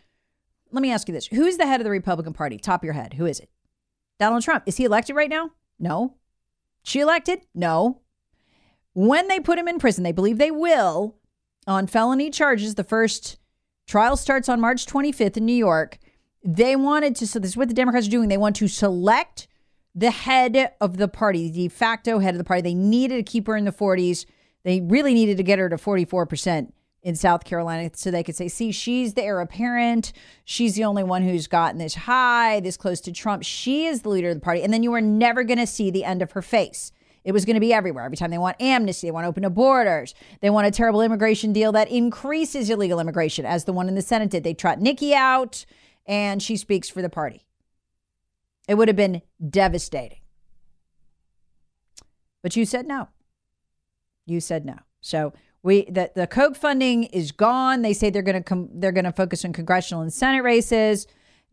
let 0.73 0.83
me 0.83 0.93
ask 0.93 1.09
you 1.09 1.15
this 1.15 1.27
who's 1.27 1.57
the 1.57 1.67
head 1.67 1.81
of 1.81 1.85
the 1.85 1.91
Republican 1.91 2.33
Party? 2.33 2.59
Top 2.59 2.81
of 2.81 2.85
your 2.85 2.95
head. 2.95 3.15
Who 3.15 3.27
is 3.27 3.41
it? 3.41 3.51
Donald 4.19 4.43
Trump. 4.43 4.65
Is 4.67 4.77
he 4.77 4.85
elected 4.85 5.17
right 5.17 5.31
now? 5.31 5.51
No. 5.79 6.17
She 6.83 7.01
elected? 7.01 7.41
No. 7.55 8.01
When 8.93 9.29
they 9.29 9.41
put 9.41 9.59
him 9.59 9.69
in 9.69 9.79
prison, 9.79 10.05
they 10.05 10.13
believe 10.13 10.39
they 10.39 10.51
will 10.51 11.17
on 11.67 11.87
felony 11.87 12.31
charges. 12.31 12.75
The 12.75 12.85
first 12.85 13.39
trial 13.87 14.17
starts 14.17 14.49
on 14.49 14.61
March 14.61 14.87
25th 14.87 15.37
in 15.37 15.47
New 15.47 15.55
York. 15.55 15.99
They 16.43 16.77
wanted 16.77 17.17
to, 17.17 17.27
so 17.27 17.39
this 17.39 17.51
is 17.51 17.57
what 17.57 17.69
the 17.69 17.75
Democrats 17.75 18.07
are 18.07 18.11
doing. 18.11 18.29
They 18.29 18.37
want 18.37 18.57
to 18.57 18.69
select 18.69 19.47
the 19.95 20.11
head 20.11 20.73
of 20.81 20.97
the 20.97 21.09
party, 21.09 21.49
the 21.49 21.65
de 21.65 21.69
facto 21.69 22.19
head 22.19 22.35
of 22.35 22.39
the 22.39 22.45
party. 22.45 22.63
They 22.63 22.75
needed 22.75 23.17
to 23.17 23.31
keep 23.31 23.47
her 23.47 23.57
in 23.57 23.65
the 23.65 23.73
40s. 23.73 24.25
They 24.65 24.81
really 24.81 25.15
needed 25.15 25.37
to 25.37 25.43
get 25.43 25.59
her 25.59 25.69
to 25.69 25.77
44% 25.77 26.73
in 27.03 27.15
South 27.15 27.45
Carolina 27.45 27.91
so 27.95 28.11
they 28.11 28.23
could 28.23 28.37
say, 28.37 28.49
see, 28.49 28.73
she's 28.73 29.15
the 29.15 29.23
heir 29.23 29.41
apparent. 29.41 30.13
She's 30.45 30.75
the 30.75 30.85
only 30.85 31.03
one 31.03 31.23
who's 31.23 31.47
gotten 31.47 31.79
this 31.79 31.95
high, 31.95 32.61
this 32.61 32.77
close 32.77 33.01
to 33.03 33.13
Trump. 33.13 33.43
She 33.43 33.87
is 33.87 34.03
the 34.03 34.11
leader 34.11 34.29
of 34.29 34.35
the 34.35 34.41
party. 34.41 34.63
And 34.63 34.73
then 34.73 34.83
you 34.83 34.93
are 34.95 35.01
never 35.01 35.43
going 35.43 35.59
to 35.59 35.67
see 35.67 35.91
the 35.91 36.05
end 36.05 36.21
of 36.21 36.33
her 36.33 36.43
face. 36.43 36.93
It 37.25 37.33
was 37.33 37.45
going 37.45 37.55
to 37.55 37.61
be 37.61 37.73
everywhere. 37.73 38.05
Every 38.05 38.17
time 38.17 38.31
they 38.31 38.39
want 38.39 38.61
amnesty, 38.61 39.07
they 39.07 39.11
want 39.11 39.25
to 39.25 39.29
open 39.29 39.43
the 39.43 39.51
borders, 39.51 40.15
they 40.41 40.51
want 40.51 40.67
a 40.67 40.71
terrible 40.71 41.03
immigration 41.03 41.53
deal 41.53 41.73
that 41.73 41.91
increases 41.91 42.71
illegal 42.71 42.99
immigration, 42.99 43.45
as 43.45 43.65
the 43.65 43.73
one 43.73 43.89
in 43.89 43.95
the 43.95 44.03
Senate 44.03 44.31
did. 44.31 44.43
They 44.43 44.55
trot 44.55 44.81
Nikki 44.81 45.15
out, 45.15 45.67
and 46.07 46.43
she 46.43 46.57
speaks 46.57 46.89
for 46.89 47.03
the 47.03 47.11
party. 47.11 47.45
It 48.69 48.75
would 48.75 48.89
have 48.89 48.97
been 48.97 49.23
devastating. 49.47 50.21
But 52.43 52.57
you 52.57 52.65
said 52.65 52.87
no. 52.87 53.09
You 54.25 54.41
said 54.41 54.65
no. 54.65 54.77
So 55.03 55.35
we 55.63 55.85
the, 55.85 56.11
the 56.15 56.27
Koch 56.27 56.57
funding 56.57 57.05
is 57.05 57.33
gone. 57.33 57.83
They 57.83 57.93
say 57.93 58.11
they're 58.11 58.23
going 58.23 58.37
to 58.37 58.43
come 58.43 58.69
they're 58.73 58.93
going 58.93 59.05
to 59.05 59.13
focus 59.13 59.45
on 59.45 59.53
congressional 59.53 60.03
and 60.03 60.13
Senate 60.13 60.43
races. 60.43 61.07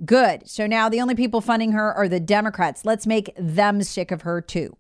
Good. 0.06 0.48
So 0.48 0.68
now 0.68 0.90
the 0.90 1.02
only 1.02 1.16
people 1.16 1.42
funding 1.42 1.72
her 1.72 1.94
are 1.94 2.08
the 2.08 2.20
Democrats. 2.20 2.86
Let's 2.86 3.08
make 3.08 3.34
them 3.38 3.82
sick 3.84 4.12
of 4.12 4.22
her 4.22 4.42
too. 4.42 4.78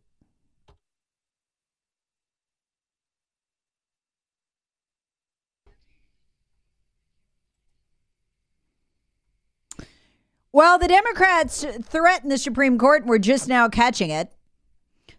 Well, 10.53 10.79
the 10.79 10.87
Democrats 10.87 11.65
threatened 11.83 12.31
the 12.31 12.37
Supreme 12.37 12.79
Court. 12.79 13.01
And 13.01 13.09
we're 13.09 13.19
just 13.19 13.47
now 13.47 13.69
catching 13.69 14.09
it. 14.09 14.31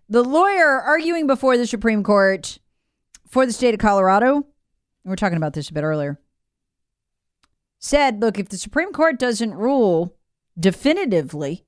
The 0.09 0.25
lawyer 0.25 0.81
arguing 0.81 1.27
before 1.27 1.57
the 1.57 1.67
Supreme 1.67 2.03
Court 2.03 2.59
for 3.29 3.47
the 3.47 3.53
state 3.53 3.75
of 3.75 3.81
Colorado, 3.81 4.47
we 5.05 5.13
are 5.13 5.17
talking 5.17 5.37
about 5.37 5.53
this 5.53 5.71
a 5.71 5.73
bit 5.73 5.85
earlier, 5.85 6.19
said, 7.79 8.21
look, 8.21 8.39
if 8.39 8.49
the 8.49 8.59
Supreme 8.59 8.93
Court 8.93 9.19
doesn't 9.19 9.55
rule 9.55 10.17
definitively, 10.59 11.65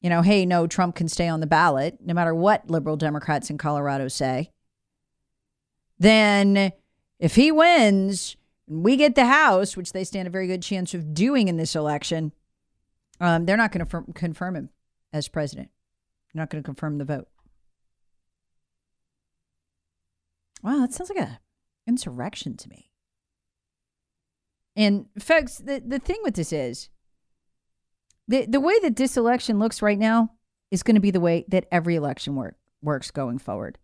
you 0.00 0.10
know, 0.10 0.22
hey, 0.22 0.44
no, 0.44 0.66
Trump 0.66 0.94
can 0.94 1.08
stay 1.08 1.28
on 1.28 1.40
the 1.40 1.46
ballot, 1.46 1.98
no 2.00 2.14
matter 2.14 2.34
what 2.34 2.70
liberal 2.70 2.96
Democrats 2.96 3.50
in 3.50 3.58
Colorado 3.58 4.08
say, 4.08 4.50
then 5.98 6.72
if 7.18 7.34
he 7.34 7.50
wins, 7.50 8.36
we 8.68 8.96
get 8.96 9.14
the 9.14 9.26
House, 9.26 9.76
which 9.76 9.92
they 9.92 10.04
stand 10.04 10.28
a 10.28 10.30
very 10.30 10.46
good 10.46 10.62
chance 10.62 10.92
of 10.92 11.14
doing 11.14 11.48
in 11.48 11.56
this 11.56 11.74
election, 11.74 12.32
um, 13.20 13.46
they're 13.46 13.56
not 13.56 13.72
going 13.72 13.86
to 13.86 14.12
confirm 14.12 14.56
him 14.56 14.70
as 15.12 15.28
president. 15.28 15.70
They're 16.32 16.42
not 16.42 16.50
going 16.50 16.62
to 16.62 16.66
confirm 16.66 16.98
the 16.98 17.04
vote. 17.04 17.28
Wow, 20.66 20.80
that 20.80 20.92
sounds 20.92 21.10
like 21.10 21.20
a 21.20 21.38
insurrection 21.86 22.56
to 22.56 22.68
me. 22.68 22.90
And 24.74 25.06
folks, 25.16 25.58
the, 25.58 25.80
the 25.86 26.00
thing 26.00 26.18
with 26.24 26.34
this 26.34 26.52
is 26.52 26.90
the 28.26 28.46
the 28.46 28.58
way 28.58 28.74
that 28.80 28.96
this 28.96 29.16
election 29.16 29.60
looks 29.60 29.80
right 29.80 29.98
now 29.98 30.32
is 30.72 30.82
going 30.82 30.96
to 30.96 31.00
be 31.00 31.12
the 31.12 31.20
way 31.20 31.44
that 31.48 31.66
every 31.70 31.94
election 31.94 32.34
work, 32.34 32.56
works 32.82 33.12
going 33.12 33.38
forward. 33.38 33.78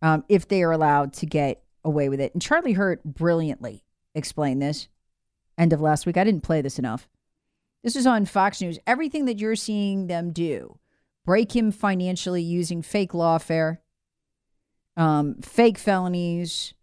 Um, 0.00 0.24
if 0.30 0.48
they 0.48 0.62
are 0.62 0.72
allowed 0.72 1.12
to 1.14 1.26
get 1.26 1.62
away 1.84 2.08
with 2.08 2.20
it. 2.20 2.32
And 2.32 2.40
Charlie 2.40 2.72
Hurt 2.72 3.04
brilliantly 3.04 3.84
explained 4.14 4.62
this 4.62 4.88
end 5.58 5.74
of 5.74 5.82
last 5.82 6.06
week. 6.06 6.16
I 6.16 6.24
didn't 6.24 6.42
play 6.42 6.62
this 6.62 6.78
enough. 6.78 7.08
This 7.84 7.94
is 7.94 8.06
on 8.06 8.24
Fox 8.24 8.62
News. 8.62 8.78
Everything 8.86 9.26
that 9.26 9.38
you're 9.38 9.54
seeing 9.54 10.06
them 10.06 10.32
do, 10.32 10.78
break 11.26 11.54
him 11.54 11.70
financially 11.70 12.42
using 12.42 12.80
fake 12.80 13.12
lawfare, 13.12 13.78
um, 14.96 15.34
fake 15.42 15.78
felonies, 15.78 16.74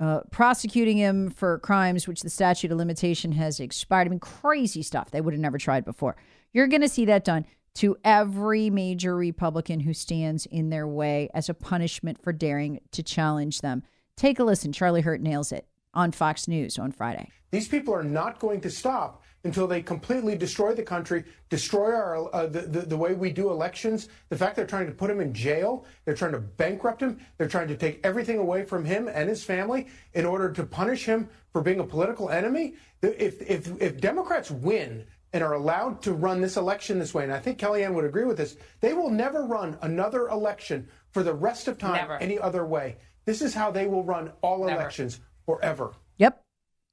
uh, 0.00 0.20
prosecuting 0.30 0.96
him 0.96 1.30
for 1.30 1.58
crimes 1.60 2.08
which 2.08 2.22
the 2.22 2.30
statute 2.30 2.72
of 2.72 2.78
limitation 2.78 3.32
has 3.32 3.60
expired. 3.60 4.08
I 4.08 4.10
mean, 4.10 4.18
crazy 4.18 4.82
stuff 4.82 5.10
they 5.10 5.20
would 5.20 5.34
have 5.34 5.40
never 5.40 5.58
tried 5.58 5.84
before. 5.84 6.16
You're 6.52 6.66
going 6.66 6.82
to 6.82 6.88
see 6.88 7.04
that 7.06 7.24
done 7.24 7.46
to 7.74 7.96
every 8.04 8.68
major 8.68 9.16
Republican 9.16 9.80
who 9.80 9.94
stands 9.94 10.44
in 10.46 10.70
their 10.70 10.86
way 10.86 11.30
as 11.32 11.48
a 11.48 11.54
punishment 11.54 12.22
for 12.22 12.32
daring 12.32 12.80
to 12.90 13.02
challenge 13.02 13.60
them. 13.60 13.82
Take 14.16 14.38
a 14.38 14.44
listen. 14.44 14.72
Charlie 14.72 15.00
Hurt 15.00 15.20
nails 15.22 15.52
it. 15.52 15.66
on 15.94 16.12
Fox 16.12 16.48
News 16.48 16.78
on 16.78 16.92
Friday. 16.92 17.28
These 17.50 17.68
people 17.68 17.94
are 17.94 18.04
not 18.04 18.38
going 18.38 18.60
to 18.62 18.70
stop 18.70 19.21
until 19.44 19.66
they 19.66 19.82
completely 19.82 20.36
destroy 20.36 20.74
the 20.74 20.82
country, 20.82 21.24
destroy 21.48 21.92
our 21.92 22.34
uh, 22.34 22.46
the, 22.46 22.62
the, 22.62 22.80
the 22.82 22.96
way 22.96 23.14
we 23.14 23.30
do 23.30 23.50
elections. 23.50 24.08
The 24.28 24.36
fact 24.36 24.56
they're 24.56 24.66
trying 24.66 24.86
to 24.86 24.92
put 24.92 25.10
him 25.10 25.20
in 25.20 25.34
jail, 25.34 25.84
they're 26.04 26.14
trying 26.14 26.32
to 26.32 26.40
bankrupt 26.40 27.02
him, 27.02 27.18
they're 27.38 27.48
trying 27.48 27.68
to 27.68 27.76
take 27.76 28.00
everything 28.04 28.38
away 28.38 28.64
from 28.64 28.84
him 28.84 29.08
and 29.08 29.28
his 29.28 29.42
family 29.44 29.88
in 30.14 30.24
order 30.24 30.52
to 30.52 30.64
punish 30.64 31.04
him 31.04 31.28
for 31.52 31.62
being 31.62 31.80
a 31.80 31.84
political 31.84 32.30
enemy. 32.30 32.74
If 33.02 33.42
if 33.42 33.80
if 33.80 34.00
Democrats 34.00 34.50
win 34.50 35.04
and 35.32 35.42
are 35.42 35.54
allowed 35.54 36.02
to 36.02 36.12
run 36.12 36.40
this 36.40 36.56
election 36.56 36.98
this 36.98 37.14
way, 37.14 37.24
and 37.24 37.32
I 37.32 37.38
think 37.38 37.58
Kellyanne 37.58 37.94
would 37.94 38.04
agree 38.04 38.24
with 38.24 38.36
this, 38.36 38.56
they 38.80 38.92
will 38.92 39.10
never 39.10 39.44
run 39.44 39.78
another 39.82 40.28
election 40.28 40.86
for 41.10 41.22
the 41.22 41.34
rest 41.34 41.68
of 41.68 41.78
time 41.78 41.94
Never. 41.94 42.16
any 42.18 42.38
other 42.38 42.64
way. 42.64 42.96
This 43.24 43.40
is 43.40 43.54
how 43.54 43.70
they 43.70 43.86
will 43.86 44.04
run 44.04 44.32
all 44.42 44.66
Never. 44.66 44.80
elections 44.80 45.20
forever. 45.46 45.92
Yep. 46.18 46.44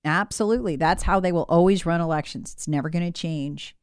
Absolutely. 0.06 0.76
That's 0.76 1.04
how 1.04 1.20
they 1.20 1.32
will 1.32 1.46
always 1.50 1.86
run 1.86 2.02
elections. 2.02 2.54
It's 2.54 2.68
never 2.68 2.90
going 2.90 3.06
to 3.06 3.20
change. 3.20 3.76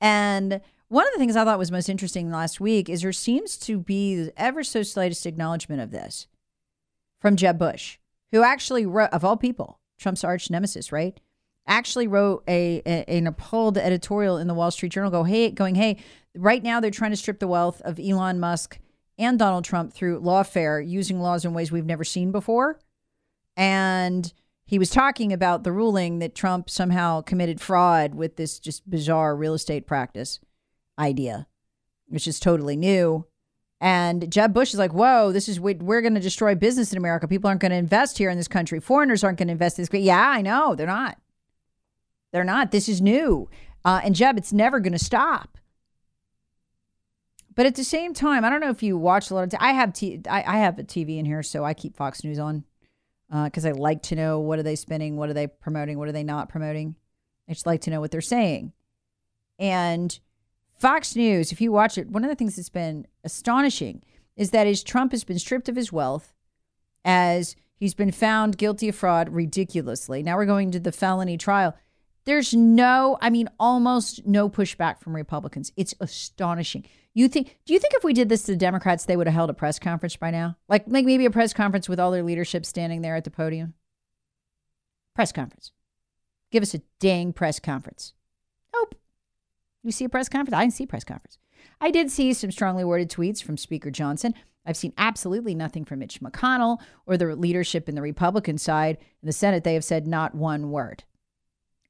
And 0.00 0.60
one 0.88 1.06
of 1.06 1.12
the 1.12 1.18
things 1.18 1.36
I 1.36 1.44
thought 1.44 1.58
was 1.58 1.70
most 1.70 1.88
interesting 1.88 2.30
last 2.30 2.60
week 2.60 2.88
is 2.88 3.02
there 3.02 3.12
seems 3.12 3.56
to 3.58 3.78
be 3.78 4.30
ever 4.36 4.64
so 4.64 4.82
slightest 4.82 5.26
acknowledgement 5.26 5.80
of 5.80 5.92
this 5.92 6.26
from 7.20 7.36
Jeb 7.36 7.58
Bush, 7.58 7.98
who 8.32 8.42
actually 8.42 8.86
wrote, 8.86 9.10
of 9.12 9.24
all 9.24 9.36
people, 9.36 9.78
Trump's 9.98 10.24
arch 10.24 10.50
nemesis, 10.50 10.90
right? 10.90 11.20
Actually 11.66 12.08
wrote 12.08 12.42
a, 12.48 12.82
a 12.84 13.04
an 13.06 13.28
appalled 13.28 13.78
editorial 13.78 14.38
in 14.38 14.48
the 14.48 14.54
Wall 14.54 14.70
Street 14.72 14.90
Journal. 14.90 15.10
Go 15.10 15.22
hey, 15.22 15.50
going 15.50 15.76
hey, 15.76 15.98
right 16.34 16.62
now 16.62 16.80
they're 16.80 16.90
trying 16.90 17.12
to 17.12 17.16
strip 17.16 17.38
the 17.38 17.46
wealth 17.46 17.80
of 17.82 18.00
Elon 18.00 18.40
Musk 18.40 18.78
and 19.18 19.38
Donald 19.38 19.64
Trump 19.64 19.92
through 19.92 20.20
lawfare 20.20 20.84
using 20.84 21.20
laws 21.20 21.44
in 21.44 21.54
ways 21.54 21.70
we've 21.70 21.84
never 21.84 22.02
seen 22.02 22.32
before. 22.32 22.80
And 23.56 24.32
he 24.70 24.78
was 24.78 24.88
talking 24.90 25.32
about 25.32 25.64
the 25.64 25.72
ruling 25.72 26.20
that 26.20 26.36
Trump 26.36 26.70
somehow 26.70 27.22
committed 27.22 27.60
fraud 27.60 28.14
with 28.14 28.36
this 28.36 28.60
just 28.60 28.88
bizarre 28.88 29.34
real 29.34 29.52
estate 29.52 29.84
practice 29.84 30.38
idea, 30.96 31.48
which 32.06 32.28
is 32.28 32.38
totally 32.38 32.76
new. 32.76 33.26
And 33.80 34.30
Jeb 34.30 34.54
Bush 34.54 34.72
is 34.72 34.78
like, 34.78 34.92
whoa, 34.92 35.32
this 35.32 35.48
is, 35.48 35.58
we- 35.58 35.74
we're 35.74 36.02
going 36.02 36.14
to 36.14 36.20
destroy 36.20 36.54
business 36.54 36.92
in 36.92 36.98
America. 36.98 37.26
People 37.26 37.48
aren't 37.48 37.60
going 37.60 37.72
to 37.72 37.76
invest 37.78 38.16
here 38.16 38.30
in 38.30 38.38
this 38.38 38.46
country. 38.46 38.78
Foreigners 38.78 39.24
aren't 39.24 39.38
going 39.38 39.48
to 39.48 39.52
invest 39.52 39.76
in 39.76 39.84
this. 39.90 40.00
Yeah, 40.02 40.24
I 40.24 40.40
know. 40.40 40.76
They're 40.76 40.86
not. 40.86 41.18
They're 42.32 42.44
not. 42.44 42.70
This 42.70 42.88
is 42.88 43.00
new. 43.00 43.50
Uh, 43.84 44.02
and 44.04 44.14
Jeb, 44.14 44.38
it's 44.38 44.52
never 44.52 44.78
going 44.78 44.92
to 44.92 45.04
stop. 45.04 45.58
But 47.56 47.66
at 47.66 47.74
the 47.74 47.82
same 47.82 48.14
time, 48.14 48.44
I 48.44 48.50
don't 48.50 48.60
know 48.60 48.70
if 48.70 48.84
you 48.84 48.96
watch 48.96 49.32
a 49.32 49.34
lot 49.34 49.42
of. 49.42 49.50
T- 49.50 49.56
I 49.58 49.72
have 49.72 49.92
t- 49.92 50.20
I, 50.30 50.44
I 50.46 50.58
have 50.58 50.78
a 50.78 50.84
TV 50.84 51.18
in 51.18 51.24
here, 51.24 51.42
so 51.42 51.64
I 51.64 51.74
keep 51.74 51.96
Fox 51.96 52.22
News 52.22 52.38
on 52.38 52.62
Uh, 53.30 53.44
because 53.44 53.64
I 53.64 53.70
like 53.70 54.02
to 54.04 54.16
know 54.16 54.40
what 54.40 54.58
are 54.58 54.64
they 54.64 54.74
spinning, 54.74 55.16
what 55.16 55.30
are 55.30 55.34
they 55.34 55.46
promoting, 55.46 55.98
what 55.98 56.08
are 56.08 56.12
they 56.12 56.24
not 56.24 56.48
promoting. 56.48 56.96
I 57.48 57.52
just 57.52 57.66
like 57.66 57.82
to 57.82 57.90
know 57.90 58.00
what 58.00 58.10
they're 58.10 58.20
saying. 58.20 58.72
And 59.58 60.18
Fox 60.76 61.14
News, 61.14 61.52
if 61.52 61.60
you 61.60 61.70
watch 61.70 61.98
it, 61.98 62.08
one 62.08 62.24
of 62.24 62.30
the 62.30 62.34
things 62.34 62.56
that's 62.56 62.68
been 62.68 63.06
astonishing 63.22 64.02
is 64.36 64.50
that 64.50 64.66
as 64.66 64.82
Trump 64.82 65.12
has 65.12 65.22
been 65.22 65.38
stripped 65.38 65.68
of 65.68 65.76
his 65.76 65.92
wealth, 65.92 66.32
as 67.04 67.56
he's 67.76 67.94
been 67.94 68.12
found 68.12 68.56
guilty 68.56 68.88
of 68.88 68.94
fraud 68.94 69.28
ridiculously. 69.28 70.22
Now 70.22 70.36
we're 70.36 70.46
going 70.46 70.70
to 70.72 70.80
the 70.80 70.92
felony 70.92 71.36
trial. 71.36 71.76
There's 72.24 72.54
no, 72.54 73.18
I 73.20 73.30
mean, 73.30 73.48
almost 73.58 74.26
no 74.26 74.48
pushback 74.48 75.00
from 75.00 75.14
Republicans. 75.14 75.72
It's 75.76 75.94
astonishing. 76.00 76.84
You 77.12 77.28
think? 77.28 77.58
Do 77.64 77.72
you 77.72 77.80
think 77.80 77.94
if 77.94 78.04
we 78.04 78.12
did 78.12 78.28
this 78.28 78.42
to 78.44 78.52
the 78.52 78.56
Democrats, 78.56 79.04
they 79.04 79.16
would 79.16 79.26
have 79.26 79.34
held 79.34 79.50
a 79.50 79.54
press 79.54 79.78
conference 79.78 80.16
by 80.16 80.30
now? 80.30 80.56
Like, 80.68 80.84
like 80.86 81.04
maybe 81.04 81.26
a 81.26 81.30
press 81.30 81.52
conference 81.52 81.88
with 81.88 81.98
all 81.98 82.10
their 82.10 82.22
leadership 82.22 82.64
standing 82.64 83.02
there 83.02 83.16
at 83.16 83.24
the 83.24 83.30
podium. 83.30 83.74
Press 85.14 85.32
conference. 85.32 85.72
Give 86.50 86.62
us 86.62 86.74
a 86.74 86.82
dang 86.98 87.32
press 87.32 87.58
conference. 87.58 88.12
Nope. 88.72 88.94
You 89.82 89.92
see 89.92 90.04
a 90.04 90.08
press 90.08 90.28
conference? 90.28 90.56
I 90.56 90.62
didn't 90.62 90.74
see 90.74 90.84
a 90.84 90.88
press 90.88 91.04
conference. 91.04 91.38
I 91.80 91.90
did 91.90 92.10
see 92.10 92.32
some 92.32 92.50
strongly 92.50 92.84
worded 92.84 93.10
tweets 93.10 93.42
from 93.42 93.56
Speaker 93.56 93.90
Johnson. 93.90 94.34
I've 94.64 94.76
seen 94.76 94.92
absolutely 94.98 95.54
nothing 95.54 95.84
from 95.84 96.00
Mitch 96.00 96.20
McConnell 96.20 96.80
or 97.06 97.16
the 97.16 97.34
leadership 97.34 97.88
in 97.88 97.94
the 97.94 98.02
Republican 98.02 98.58
side. 98.58 98.98
In 99.22 99.26
the 99.26 99.32
Senate, 99.32 99.64
they 99.64 99.74
have 99.74 99.84
said 99.84 100.06
not 100.06 100.34
one 100.34 100.70
word. 100.70 101.04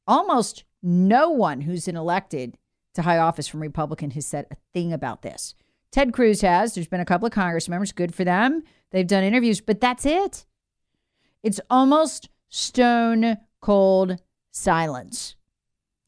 Almost 0.06 0.64
no 0.82 1.30
one 1.30 1.62
who's 1.62 1.86
been 1.86 1.96
elected 1.96 2.56
to 3.02 3.08
high 3.08 3.18
office 3.18 3.48
from 3.48 3.60
Republican 3.60 4.10
has 4.12 4.26
said 4.26 4.46
a 4.50 4.56
thing 4.72 4.92
about 4.92 5.22
this. 5.22 5.54
Ted 5.90 6.12
Cruz 6.12 6.40
has. 6.42 6.74
There's 6.74 6.88
been 6.88 7.00
a 7.00 7.04
couple 7.04 7.26
of 7.26 7.32
Congress 7.32 7.68
members. 7.68 7.92
Good 7.92 8.14
for 8.14 8.24
them. 8.24 8.62
They've 8.90 9.06
done 9.06 9.24
interviews, 9.24 9.60
but 9.60 9.80
that's 9.80 10.06
it. 10.06 10.46
It's 11.42 11.60
almost 11.68 12.28
stone 12.48 13.38
cold 13.60 14.20
silence. 14.50 15.36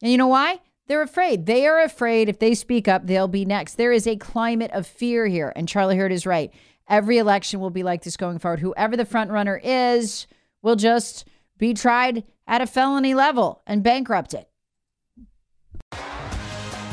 And 0.01 0.11
you 0.11 0.17
know 0.17 0.27
why? 0.27 0.59
They're 0.87 1.01
afraid. 1.01 1.45
They 1.45 1.65
are 1.65 1.81
afraid 1.81 2.29
if 2.29 2.39
they 2.39 2.55
speak 2.55 2.87
up, 2.87 3.07
they'll 3.07 3.27
be 3.27 3.45
next. 3.45 3.75
There 3.75 3.91
is 3.91 4.05
a 4.05 4.17
climate 4.17 4.71
of 4.71 4.85
fear 4.85 5.25
here. 5.25 5.53
And 5.55 5.67
Charlie 5.67 5.97
Hurt 5.97 6.11
is 6.11 6.25
right. 6.25 6.53
Every 6.89 7.17
election 7.17 7.59
will 7.59 7.69
be 7.69 7.83
like 7.83 8.03
this 8.03 8.17
going 8.17 8.39
forward. 8.39 8.59
Whoever 8.59 8.97
the 8.97 9.05
front 9.05 9.31
runner 9.31 9.59
is 9.63 10.27
will 10.61 10.75
just 10.75 11.25
be 11.57 11.73
tried 11.73 12.25
at 12.45 12.61
a 12.61 12.67
felony 12.67 13.13
level 13.13 13.61
and 13.65 13.81
bankrupt 13.81 14.33
it. 14.33 14.49